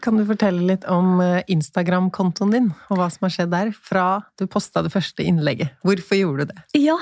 [0.00, 4.06] Kan du fortelle litt om eh, Instagram-kontoen din, og hva som har skjedd der, fra
[4.40, 5.74] du posta det første innlegget?
[5.84, 6.64] Hvorfor gjorde du det?
[6.80, 6.96] Ja,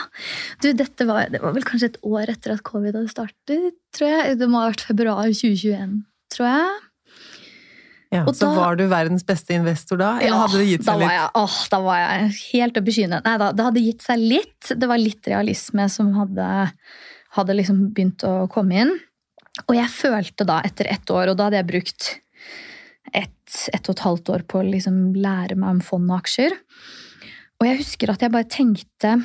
[0.65, 4.11] du, dette var, det var vel kanskje et år etter at covid hadde startet, tror
[4.15, 4.39] jeg.
[4.41, 5.99] Det må ha vært februar 2021,
[6.35, 6.77] tror jeg.
[8.09, 10.85] Ja, Og så da- var du verdens beste investor da, eller Ja, hadde det gitt
[10.87, 11.19] da seg var litt?
[11.19, 13.19] Jeg, åh, da var jeg helt oppe i skyene.
[13.27, 14.71] Nei da, det hadde gitt seg litt.
[14.81, 16.47] Det var litt realisme som hadde,
[17.37, 18.95] hadde liksom begynt å komme inn.
[19.69, 22.09] Og jeg følte da, etter ett år, og da hadde jeg brukt
[23.17, 26.57] ett, et og et halvt år på å liksom lære meg om fond og aksjer.
[27.59, 29.19] Og jeg husker at jeg bare tenkte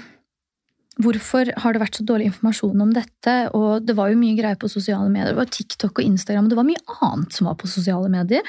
[1.02, 3.34] Hvorfor har det vært så dårlig informasjon om dette?
[3.58, 5.32] Og det var jo mye greier på sosiale medier.
[5.32, 8.46] Det var TikTok og Instagram, og det var mye annet som var på sosiale medier.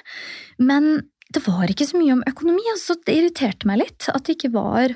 [0.60, 0.90] Men
[1.32, 2.60] det var ikke så mye om økonomi.
[2.74, 4.10] altså Det irriterte meg litt.
[4.12, 4.92] At det ikke var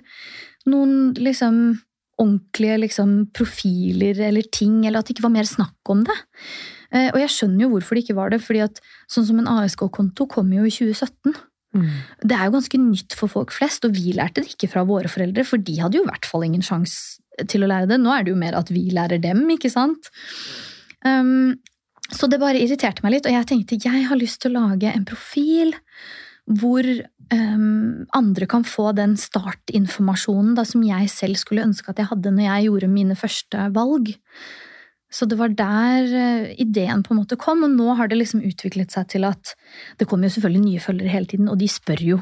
[0.69, 1.79] noen liksom
[2.19, 6.17] ordentlige liksom, profiler eller ting, eller at det ikke var mer snakk om det.
[6.95, 9.51] Eh, Og jeg skjønner jo hvorfor det ikke var det, fordi at sånn som en
[9.59, 11.37] ASK-konto kom jo i 2017.
[11.77, 11.89] Mm.
[12.25, 15.11] Det er jo ganske nytt for folk flest, og vi lærte det ikke fra våre
[15.13, 17.21] foreldre, for de hadde jo i hvert fall ingen sjanse
[17.51, 18.01] til å lære det.
[18.01, 20.11] Nå er det jo mer at vi lærer dem, ikke sant?
[21.05, 21.59] Um,
[22.09, 24.91] så det bare irriterte meg litt, og jeg tenkte jeg har lyst til å lage
[24.91, 25.75] en profil
[26.49, 32.09] hvor um, andre kan få den startinformasjonen da, som jeg selv skulle ønske at jeg
[32.09, 34.15] hadde når jeg gjorde mine første valg.
[35.13, 38.45] Så det var der eh, ideen på en måte kom, og nå har det liksom
[38.45, 39.55] utviklet seg til at
[40.01, 42.19] det kommer jo selvfølgelig nye følgere hele tiden, og de spør jo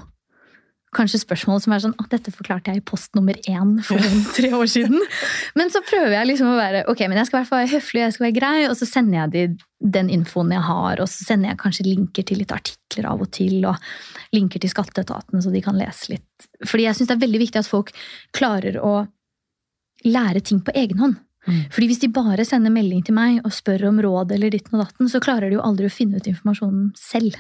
[0.97, 4.01] kanskje spørsmål som er sånn at dette forklarte jeg i post nummer én for
[4.37, 5.01] tre år siden.
[5.59, 8.27] Men så prøver jeg liksom å være ok, men jeg skal være høflig jeg skal
[8.29, 9.45] være grei, og så sender jeg de
[9.97, 13.31] den infoen jeg har, og så sender jeg kanskje linker til litt artikler av og
[13.37, 16.49] til, og linker til skatteetaten så de kan lese litt.
[16.65, 17.93] Fordi jeg syns det er veldig viktig at folk
[18.37, 18.97] klarer å
[20.07, 21.21] lære ting på egen hånd.
[21.47, 21.61] Mm.
[21.73, 24.85] Fordi hvis de bare sender melding til meg og spør om råd eller ditten og
[24.85, 27.39] datten, så klarer de jo aldri å finne ut informasjonen selv.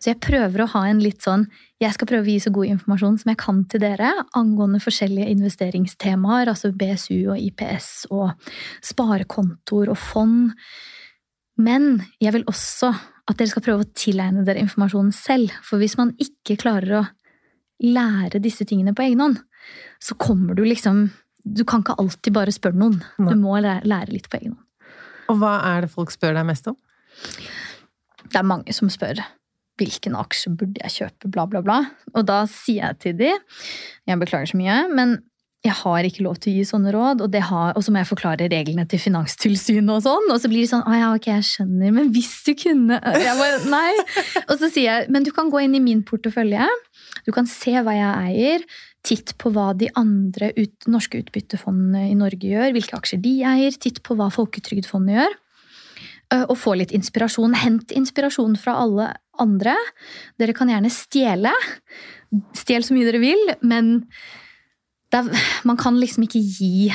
[0.00, 1.42] Så jeg prøver å ha en litt sånn
[1.82, 5.32] Jeg skal prøve å gi så god informasjon som jeg kan til dere angående forskjellige
[5.34, 8.50] investeringstemaer, altså BSU og IPS og
[8.84, 10.52] sparekontoer og fond.
[11.60, 12.92] Men jeg vil også
[13.30, 15.54] at dere skal prøve å tilegne dere informasjonen selv.
[15.64, 17.06] For hvis man ikke klarer å
[17.80, 19.40] lære disse tingene på egen hånd,
[20.02, 21.06] så kommer du liksom
[21.44, 23.00] Du kan ikke alltid bare spørre noen.
[23.18, 24.66] Du må lære litt på egen hånd.
[25.30, 26.76] Og hva er det folk spør deg mest om?
[28.30, 29.22] Det er mange som spør
[29.80, 31.80] hvilken aksje burde jeg kjøpe, bla, bla, bla.
[32.12, 33.34] Og da sier jeg til de,
[34.08, 35.18] jeg beklager så mye, men
[35.60, 38.00] jeg har ikke lov til å gi sånne råd, og, det har, og så må
[38.00, 41.28] jeg forklare reglene til Finanstilsynet og sånn, og så blir de sånn, å ja, ok,
[41.34, 43.90] jeg skjønner, men hvis du kunne jeg bare, Nei!
[44.46, 46.64] Og så sier jeg, men du kan gå inn i min portefølje,
[47.26, 48.64] du kan se hva jeg eier,
[49.06, 53.76] titt på hva de andre ut, norske utbyttefondene i Norge gjør, hvilke aksjer de eier,
[53.80, 55.38] titt på hva Folketrygdfondet gjør,
[56.34, 57.56] øh, og få litt inspirasjon.
[57.62, 59.76] Hent inspirasjon fra alle andre.
[60.40, 61.54] Dere kan gjerne stjele.
[62.56, 63.96] Stjel så mye dere vil, men
[65.10, 65.32] er,
[65.66, 66.90] man kan liksom ikke gi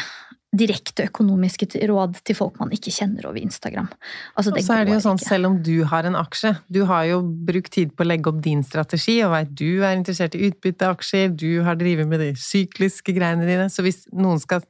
[0.57, 3.89] direkte økonomiske råd til folk man ikke kjenner over Instagram.
[4.35, 5.29] Altså, Og så er det jo sånn, ikke.
[5.29, 8.41] selv om du har en aksje, du har jo brukt tid på å legge opp
[8.45, 13.15] din strategi, og veit du er interessert i utbytteaksjer, du har drevet med de sykliske
[13.17, 14.63] greiene dine, så hvis noen skal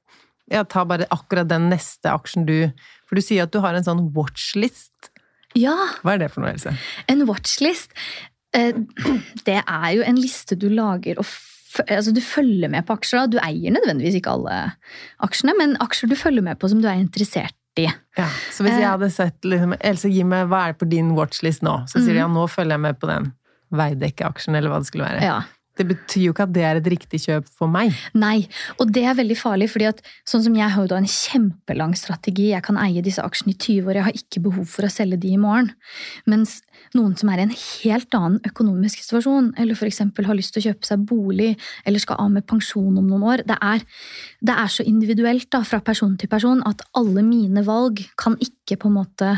[0.52, 2.69] ja, ta bare akkurat den neste aksjen du
[3.10, 5.12] For du sier at du har en sånn watchlist.
[5.58, 6.74] Ja, Hva er det for noe, Else?
[7.10, 7.93] En watchlist,
[8.58, 8.74] eh,
[9.48, 11.30] det er jo en liste du lager og
[11.84, 13.28] altså du følger med på aksjer.
[13.30, 14.74] Du eier nødvendigvis ikke alle
[15.24, 17.90] aksjene, men aksjer du følger med på som du er interessert i.
[18.18, 18.92] Ja, så hvis jeg Eh.
[18.92, 21.86] hadde sett liksom, Else, gi meg hva er det på din watchlist nå?
[21.88, 22.34] Så sier de ja, Mhm.
[22.38, 23.34] nå følger jeg med på den
[23.76, 25.22] Veidekke-aksjen, eller hva det skulle være.
[25.26, 25.42] Ja.
[25.76, 27.92] Det betyr jo ikke at det er et riktig kjøp for meg.
[28.16, 28.48] Nei,
[28.80, 31.98] og det er veldig farlig, fordi at sånn som jeg har jo da en kjempelang
[32.00, 34.92] strategi, jeg kan eie disse aksjene i 20 år, jeg har ikke behov for å
[34.94, 35.74] selge de i morgen.
[36.26, 36.62] Mens
[36.98, 40.68] noen som er i en helt annen økonomisk situasjon, eller eksempel har lyst til å
[40.70, 41.52] kjøpe seg bolig,
[41.86, 43.84] eller skal av med pensjon om noen år, det er,
[44.42, 48.80] det er så individuelt da, fra person til person at alle mine valg kan ikke
[48.82, 49.34] på en måte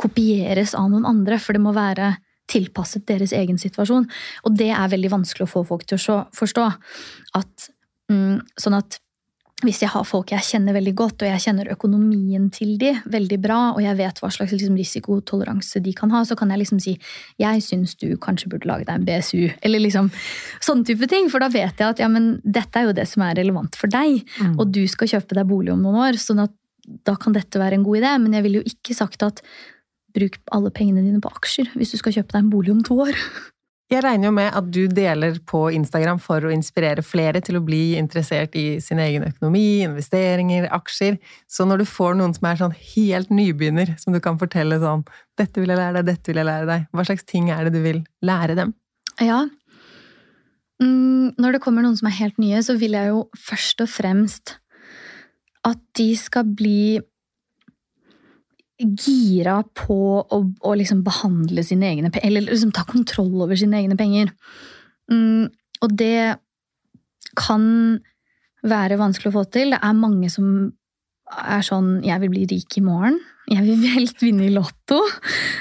[0.00, 2.14] kopieres av noen andre, for det må være
[2.52, 4.08] tilpasset deres egen situasjon.
[4.46, 6.66] Og det er veldig vanskelig å få folk til å forstå.
[7.38, 7.68] At,
[8.12, 8.98] mm, sånn at
[9.62, 13.38] hvis jeg har folk jeg kjenner veldig godt, og jeg kjenner økonomien til de veldig
[13.42, 16.80] bra, og jeg vet hva slags liksom, risikotoleranse de kan ha, så kan jeg liksom
[16.82, 16.96] si
[17.38, 19.50] jeg syns du kanskje burde lage deg en BSU.
[19.62, 20.10] Eller liksom
[20.60, 21.30] sånne type ting.
[21.32, 23.88] For da vet jeg at ja, men dette er jo det som er relevant for
[23.92, 24.56] deg, Mm.
[24.58, 26.18] og du skal kjøpe deg bolig om noen år.
[26.18, 26.52] sånn at
[27.06, 28.10] da kan dette være en god idé.
[28.22, 29.40] Men jeg ville jo ikke sagt at
[30.12, 32.94] bruk alle pengene dine på aksjer hvis du skal kjøpe deg en bolig om to
[33.06, 33.14] år.
[33.92, 37.64] Jeg regner jo med at du deler på Instagram for å inspirere flere til å
[37.64, 41.18] bli interessert i sin egen økonomi, investeringer, aksjer.
[41.44, 45.04] Så når du får noen som er sånn helt nybegynner, som du kan fortelle sånn
[45.36, 47.72] 'Dette vil jeg lære deg, dette vil jeg lære deg', hva slags ting er det
[47.76, 48.74] du vil lære dem?
[49.20, 49.44] Ja.
[50.80, 53.88] Mm, når det kommer noen som er helt nye, så vil jeg jo først og
[53.92, 54.56] fremst
[55.68, 57.00] at de skal bli
[58.82, 63.80] gira på å, å liksom behandle sine egne penger, eller liksom ta kontroll over sine
[63.80, 64.32] egne penger.
[65.12, 65.50] Mm,
[65.82, 66.36] og det
[67.38, 67.64] kan
[68.62, 69.74] være vanskelig å få til.
[69.74, 70.72] Det er mange som
[71.32, 73.20] er sånn 'jeg vil bli rik i morgen'.
[73.50, 75.00] Jeg vil helst vinne i Lotto.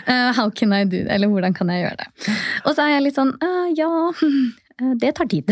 [0.07, 2.35] Uh, how can I do it?' Eller hvordan kan jeg gjøre det?
[2.65, 5.49] Og så er jeg litt sånn uh, ja, uh, det tar tid.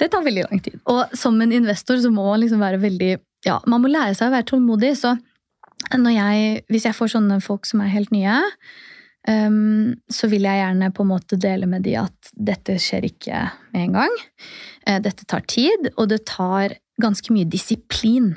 [0.00, 0.78] det tar veldig lang tid.
[0.86, 4.28] Og som en investor så må man liksom være veldig ja, Man må lære seg
[4.28, 4.96] å være tålmodig.
[5.00, 5.16] Så
[5.88, 8.36] jeg, hvis jeg får sånne folk som er helt nye,
[9.28, 13.42] um, så vil jeg gjerne på en måte dele med de at dette skjer ikke
[13.72, 14.20] med en gang.
[15.04, 18.32] dette tar tid, og det tar ganske mye disiplin.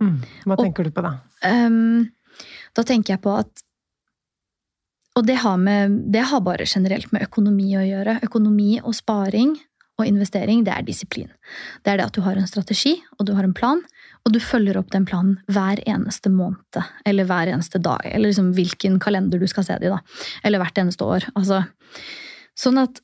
[0.00, 0.20] Mm.
[0.48, 1.16] Hva tenker og, du på da?
[1.44, 2.08] Um,
[2.76, 3.66] da tenker jeg på at
[5.18, 8.20] Og det har, med, det har bare generelt med økonomi å gjøre.
[8.24, 9.56] Økonomi og sparing
[9.98, 11.28] og investering, det er disiplin.
[11.84, 13.82] Det er det at du har en strategi, og du har en plan,
[14.26, 16.80] og du følger opp den planen hver eneste måned.
[17.08, 18.04] Eller hver eneste dag.
[18.04, 20.00] Eller liksom hvilken kalender du skal se det i, da.
[20.44, 21.28] Eller hvert eneste år.
[21.34, 21.62] Altså,
[22.58, 23.00] sånn at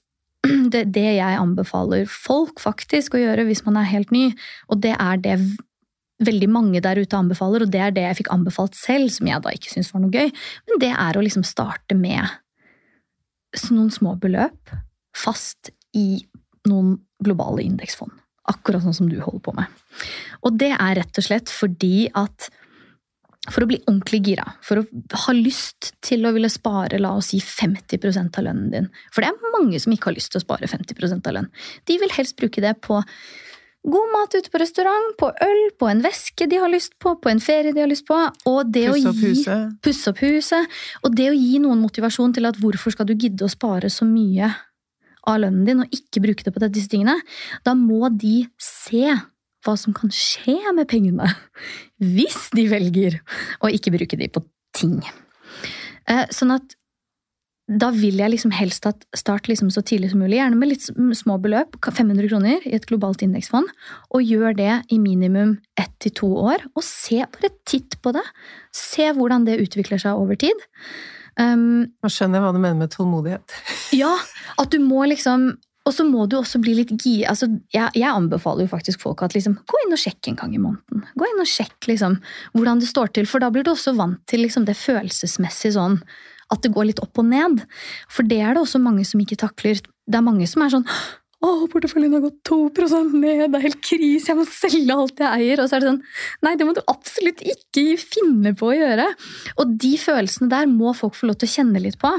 [0.72, 4.28] det, det jeg anbefaler folk faktisk å gjøre hvis man er helt ny,
[4.70, 5.38] og det er det
[6.24, 9.42] veldig mange der ute anbefaler, og det er det jeg fikk anbefalt selv, som jeg
[9.44, 10.30] da ikke syns var noe gøy,
[10.68, 12.24] men det er å liksom starte med
[13.72, 14.72] noen små beløp
[15.16, 16.22] fast i
[16.68, 18.12] noen globale indeksfond.
[18.46, 19.70] Akkurat sånn som du holder på med.
[20.46, 22.48] Og det er rett og slett fordi at
[23.46, 24.84] for å bli ordentlig gira, for å
[25.26, 29.30] ha lyst til å ville spare la oss si 50% av lønnen din For det
[29.30, 31.50] er mange som ikke har lyst til å spare 50% av lønn.
[31.86, 33.02] De vil helst bruke det på
[33.86, 37.30] God mat ute på restaurant, på øl, på en veske de har lyst på, på
[37.30, 38.16] en ferie de har lyst på.
[38.50, 39.76] Og det pusse opp huset.
[39.86, 40.78] Pusse opp huset.
[41.06, 44.08] Og det å gi noen motivasjon til at hvorfor skal du gidde å spare så
[44.08, 44.50] mye
[45.26, 47.14] av lønnen din og ikke bruke det på disse tingene,
[47.66, 49.14] da må de se
[49.66, 51.28] hva som kan skje med pengene
[52.14, 53.20] hvis de velger
[53.60, 54.44] å ikke bruke de på
[54.76, 54.98] ting.
[56.06, 56.76] Eh, sånn at
[57.66, 60.84] da vil jeg liksom helst at start liksom så tidlig som mulig, gjerne med litt
[61.18, 63.66] små beløp, 500 kroner i et globalt indeksfond,
[64.14, 66.62] og gjør det i minimum ett til to år.
[66.76, 68.22] Og se, bare titt på det.
[68.70, 70.66] Se hvordan det utvikler seg over tid.
[71.36, 73.56] Um, Nå skjønner jeg hva du mener med tålmodighet.
[73.98, 74.14] ja,
[74.62, 75.56] at du må liksom
[75.86, 77.20] og så må du også bli litt gi...
[77.30, 80.56] Altså, jeg, jeg, anbefaler jo faktisk folk at liksom, gå inn og sjekk en gang
[80.56, 81.04] i måneden.
[81.14, 82.18] Gå inn og sjekk liksom,
[82.56, 86.00] hvordan det står til, for da blir du også vant til liksom, det følelsesmessige sånn
[86.52, 87.62] at det går litt opp og ned.
[88.12, 89.78] For det er det også mange som ikke takler.
[89.78, 90.90] Det er mange som er sånn
[91.44, 95.42] å, porteføljen har gått 2% ned, det er helt krise, jeg må selge alt jeg
[95.42, 95.62] eier.
[95.62, 96.00] Og så er det sånn
[96.46, 99.10] Nei, det må du absolutt ikke finne på å gjøre.
[99.60, 102.12] Og de følelsene der må folk få lov til å kjenne litt på.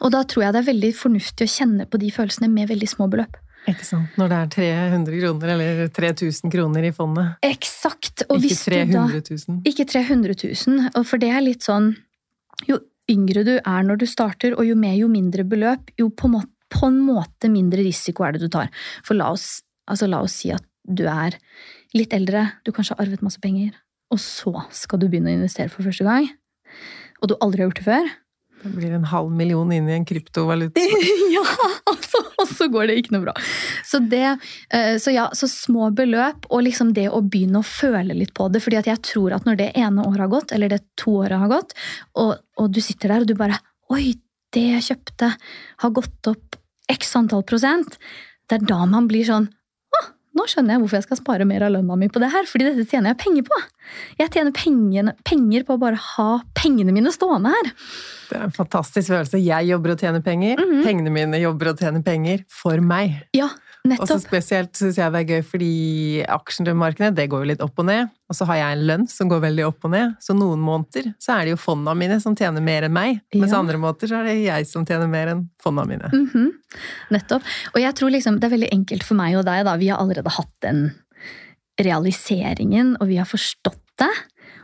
[0.00, 2.88] Og da tror jeg det er veldig fornuftig å kjenne på de følelsene med veldig
[2.90, 3.36] små beløp.
[3.70, 4.14] Ikke sant.
[4.18, 7.36] Når det er 300 kroner eller 3000 kroner i fondet.
[7.46, 8.24] Eksakt.
[8.32, 9.44] Og ikke 300 000.
[9.46, 10.88] Da, ikke 300 000.
[10.98, 11.92] Og for det er litt sånn
[12.68, 12.80] Jo
[13.10, 16.42] yngre du er når du starter, og jo mer, jo mindre beløp, jo på, må,
[16.72, 18.70] på en måte mindre risiko er det du tar.
[19.06, 21.36] For la oss, altså la oss si at du er
[21.96, 23.74] litt eldre, du kanskje har arvet masse penger,
[24.12, 26.30] og så skal du begynne å investere for første gang,
[27.20, 28.12] og du aldri har gjort det før,
[28.62, 30.80] det blir en halv million inn i en kryptovaluta.
[31.34, 31.44] ja,
[31.90, 33.34] altså, og så går det ikke noe bra.
[33.86, 34.24] Så, det,
[34.74, 38.46] eh, så, ja, så små beløp, og liksom det å begynne å føle litt på
[38.52, 38.62] det.
[38.62, 41.42] fordi at jeg tror at når det ene året har gått, eller det to året
[41.42, 41.74] har gått,
[42.22, 43.60] og, og du sitter der og du bare
[43.92, 44.14] Oi,
[44.54, 45.26] det jeg kjøpte,
[45.82, 46.56] har gått opp
[46.88, 47.98] x antall prosent.
[48.48, 49.50] Det er da man blir sånn
[50.32, 52.70] nå skjønner jeg hvorfor jeg skal spare mer av lønna mi på det her, fordi
[52.70, 53.58] dette tjener jeg penger på.
[54.20, 57.72] Jeg tjener pengene, penger på å bare ha pengene mine stående her.
[58.30, 59.42] Det er en fantastisk følelse.
[59.44, 60.56] Jeg jobber og tjener penger.
[60.56, 60.84] Mm -hmm.
[60.86, 63.22] Pengene mine jobber og tjener penger for meg.
[63.32, 63.50] Ja.
[63.82, 65.70] Og så spesielt syns jeg det er gøy fordi
[66.30, 68.12] aksjemarkedet det går jo litt opp og ned.
[68.30, 70.12] Og så har jeg en lønn som går veldig opp og ned.
[70.22, 73.18] Så noen måneder så er det jo fondene mine som tjener mer enn meg.
[73.34, 73.40] Ja.
[73.42, 76.10] Mens andre måneder så er det jeg som tjener mer enn fondene mine.
[76.14, 76.50] Mm -hmm.
[77.10, 77.42] Nettopp.
[77.74, 79.76] Og jeg tror liksom det er veldig enkelt for meg og deg, da.
[79.76, 80.92] Vi har allerede hatt den
[81.80, 84.12] realiseringen, og vi har forstått det.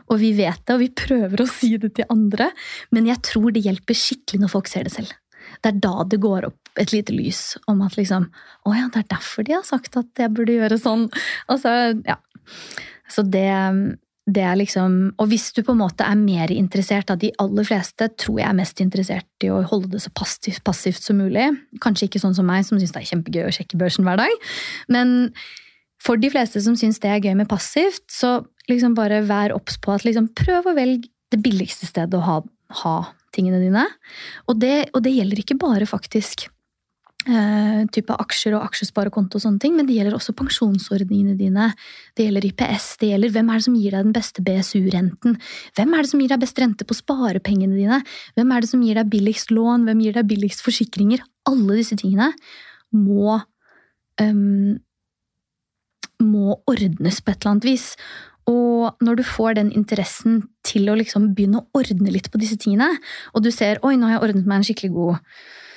[0.09, 2.51] Og vi vet det, og vi prøver å si det til andre.
[2.91, 5.11] Men jeg tror det hjelper skikkelig når folk ser det selv.
[5.61, 8.29] Det er da det går opp et lite lys om at liksom
[8.67, 11.07] Å ja, det er derfor de har sagt at jeg burde gjøre sånn.
[11.49, 11.73] Og så,
[12.07, 12.17] ja.
[13.09, 13.49] Så det,
[14.29, 17.67] det er liksom Og hvis du på en måte er mer interessert av de aller
[17.67, 21.49] fleste, tror jeg er mest interessert i å holde det så passivt, passivt som mulig.
[21.83, 24.51] Kanskje ikke sånn som meg, som syns det er kjempegøy å sjekke børsen hver dag.
[24.91, 25.33] Men
[26.03, 29.79] for de fleste som syns det er gøy med passivt, så liksom bare vær obs
[29.81, 32.37] på at liksom prøv å velge det billigste stedet å ha,
[32.83, 32.95] ha
[33.35, 33.85] tingene dine.
[34.49, 36.47] Og det, og det, gjelder ikke bare faktisk
[37.27, 41.67] type aksjer og aksjesparekonto og sånne ting, men det gjelder også pensjonsordningene dine.
[42.15, 45.35] Det gjelder IPS, det gjelder hvem er det som gir deg den beste BSU-renten.
[45.77, 47.99] Hvem er det som gir deg best rente på sparepengene dine?
[48.39, 49.85] Hvem er det som gir deg billigst lån?
[49.89, 51.23] Hvem gir deg billigst forsikringer?
[51.49, 52.31] Alle disse tingene
[52.95, 53.37] må
[54.23, 54.79] um,
[56.19, 57.93] må ordnes på et eller annet vis.
[58.49, 62.57] Og når du får den interessen til å liksom begynne å ordne litt på disse
[62.59, 62.89] tingene,
[63.35, 65.68] og du ser oi, nå har jeg ordnet meg en skikkelig god Eh,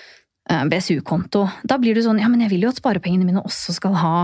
[0.50, 1.44] BSU-konto.
[1.62, 4.16] Da blir du sånn ja, men jeg vil jo at sparepengene mine også skal ha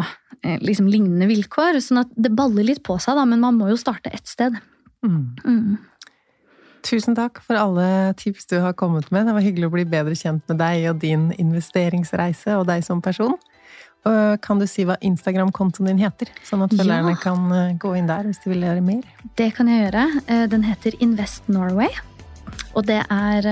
[0.43, 1.79] eh, liksom, lignende vilkår.
[1.85, 4.57] Sånn at det baller litt på seg, da, men man må jo starte ett sted.
[5.07, 5.37] Mm.
[5.45, 5.77] Mm.
[6.89, 9.29] Tusen takk for alle tips du har kommet med.
[9.29, 13.03] Det var hyggelig å bli bedre kjent med deg og din investeringsreise og deg som
[13.05, 13.39] person.
[14.41, 17.19] Kan du si hva Instagram-kontoen din heter, sånn at følgerne ja.
[17.21, 19.03] kan eh, gå inn der hvis de vil gjøre mer?
[19.37, 20.05] Det kan jeg gjøre.
[20.49, 21.91] Den heter Invest Norway,
[22.73, 23.51] og det er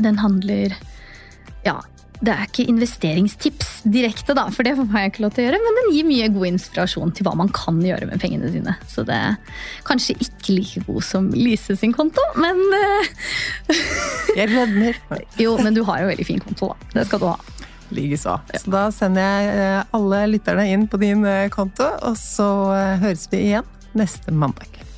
[0.00, 0.74] Den handler
[1.66, 1.78] ja,
[2.20, 5.60] det er ikke investeringstips direkte, da, for det får jeg ikke lov til å gjøre,
[5.64, 8.74] men den gir mye god inspirasjon til hva man kan gjøre med pengene sine.
[8.92, 9.38] Så det er
[9.88, 13.08] kanskje ikke like god som Lise sin konto, men eh,
[14.38, 15.00] Jeg rødmer.
[15.40, 16.92] jo, men du har jo veldig fin konto, da.
[16.98, 17.38] Det skal du ha.
[17.90, 18.36] Likeså.
[18.52, 22.50] Så da sender jeg eh, alle lytterne inn på din eh, konto, og så
[23.00, 24.89] høres vi igjen neste mandag.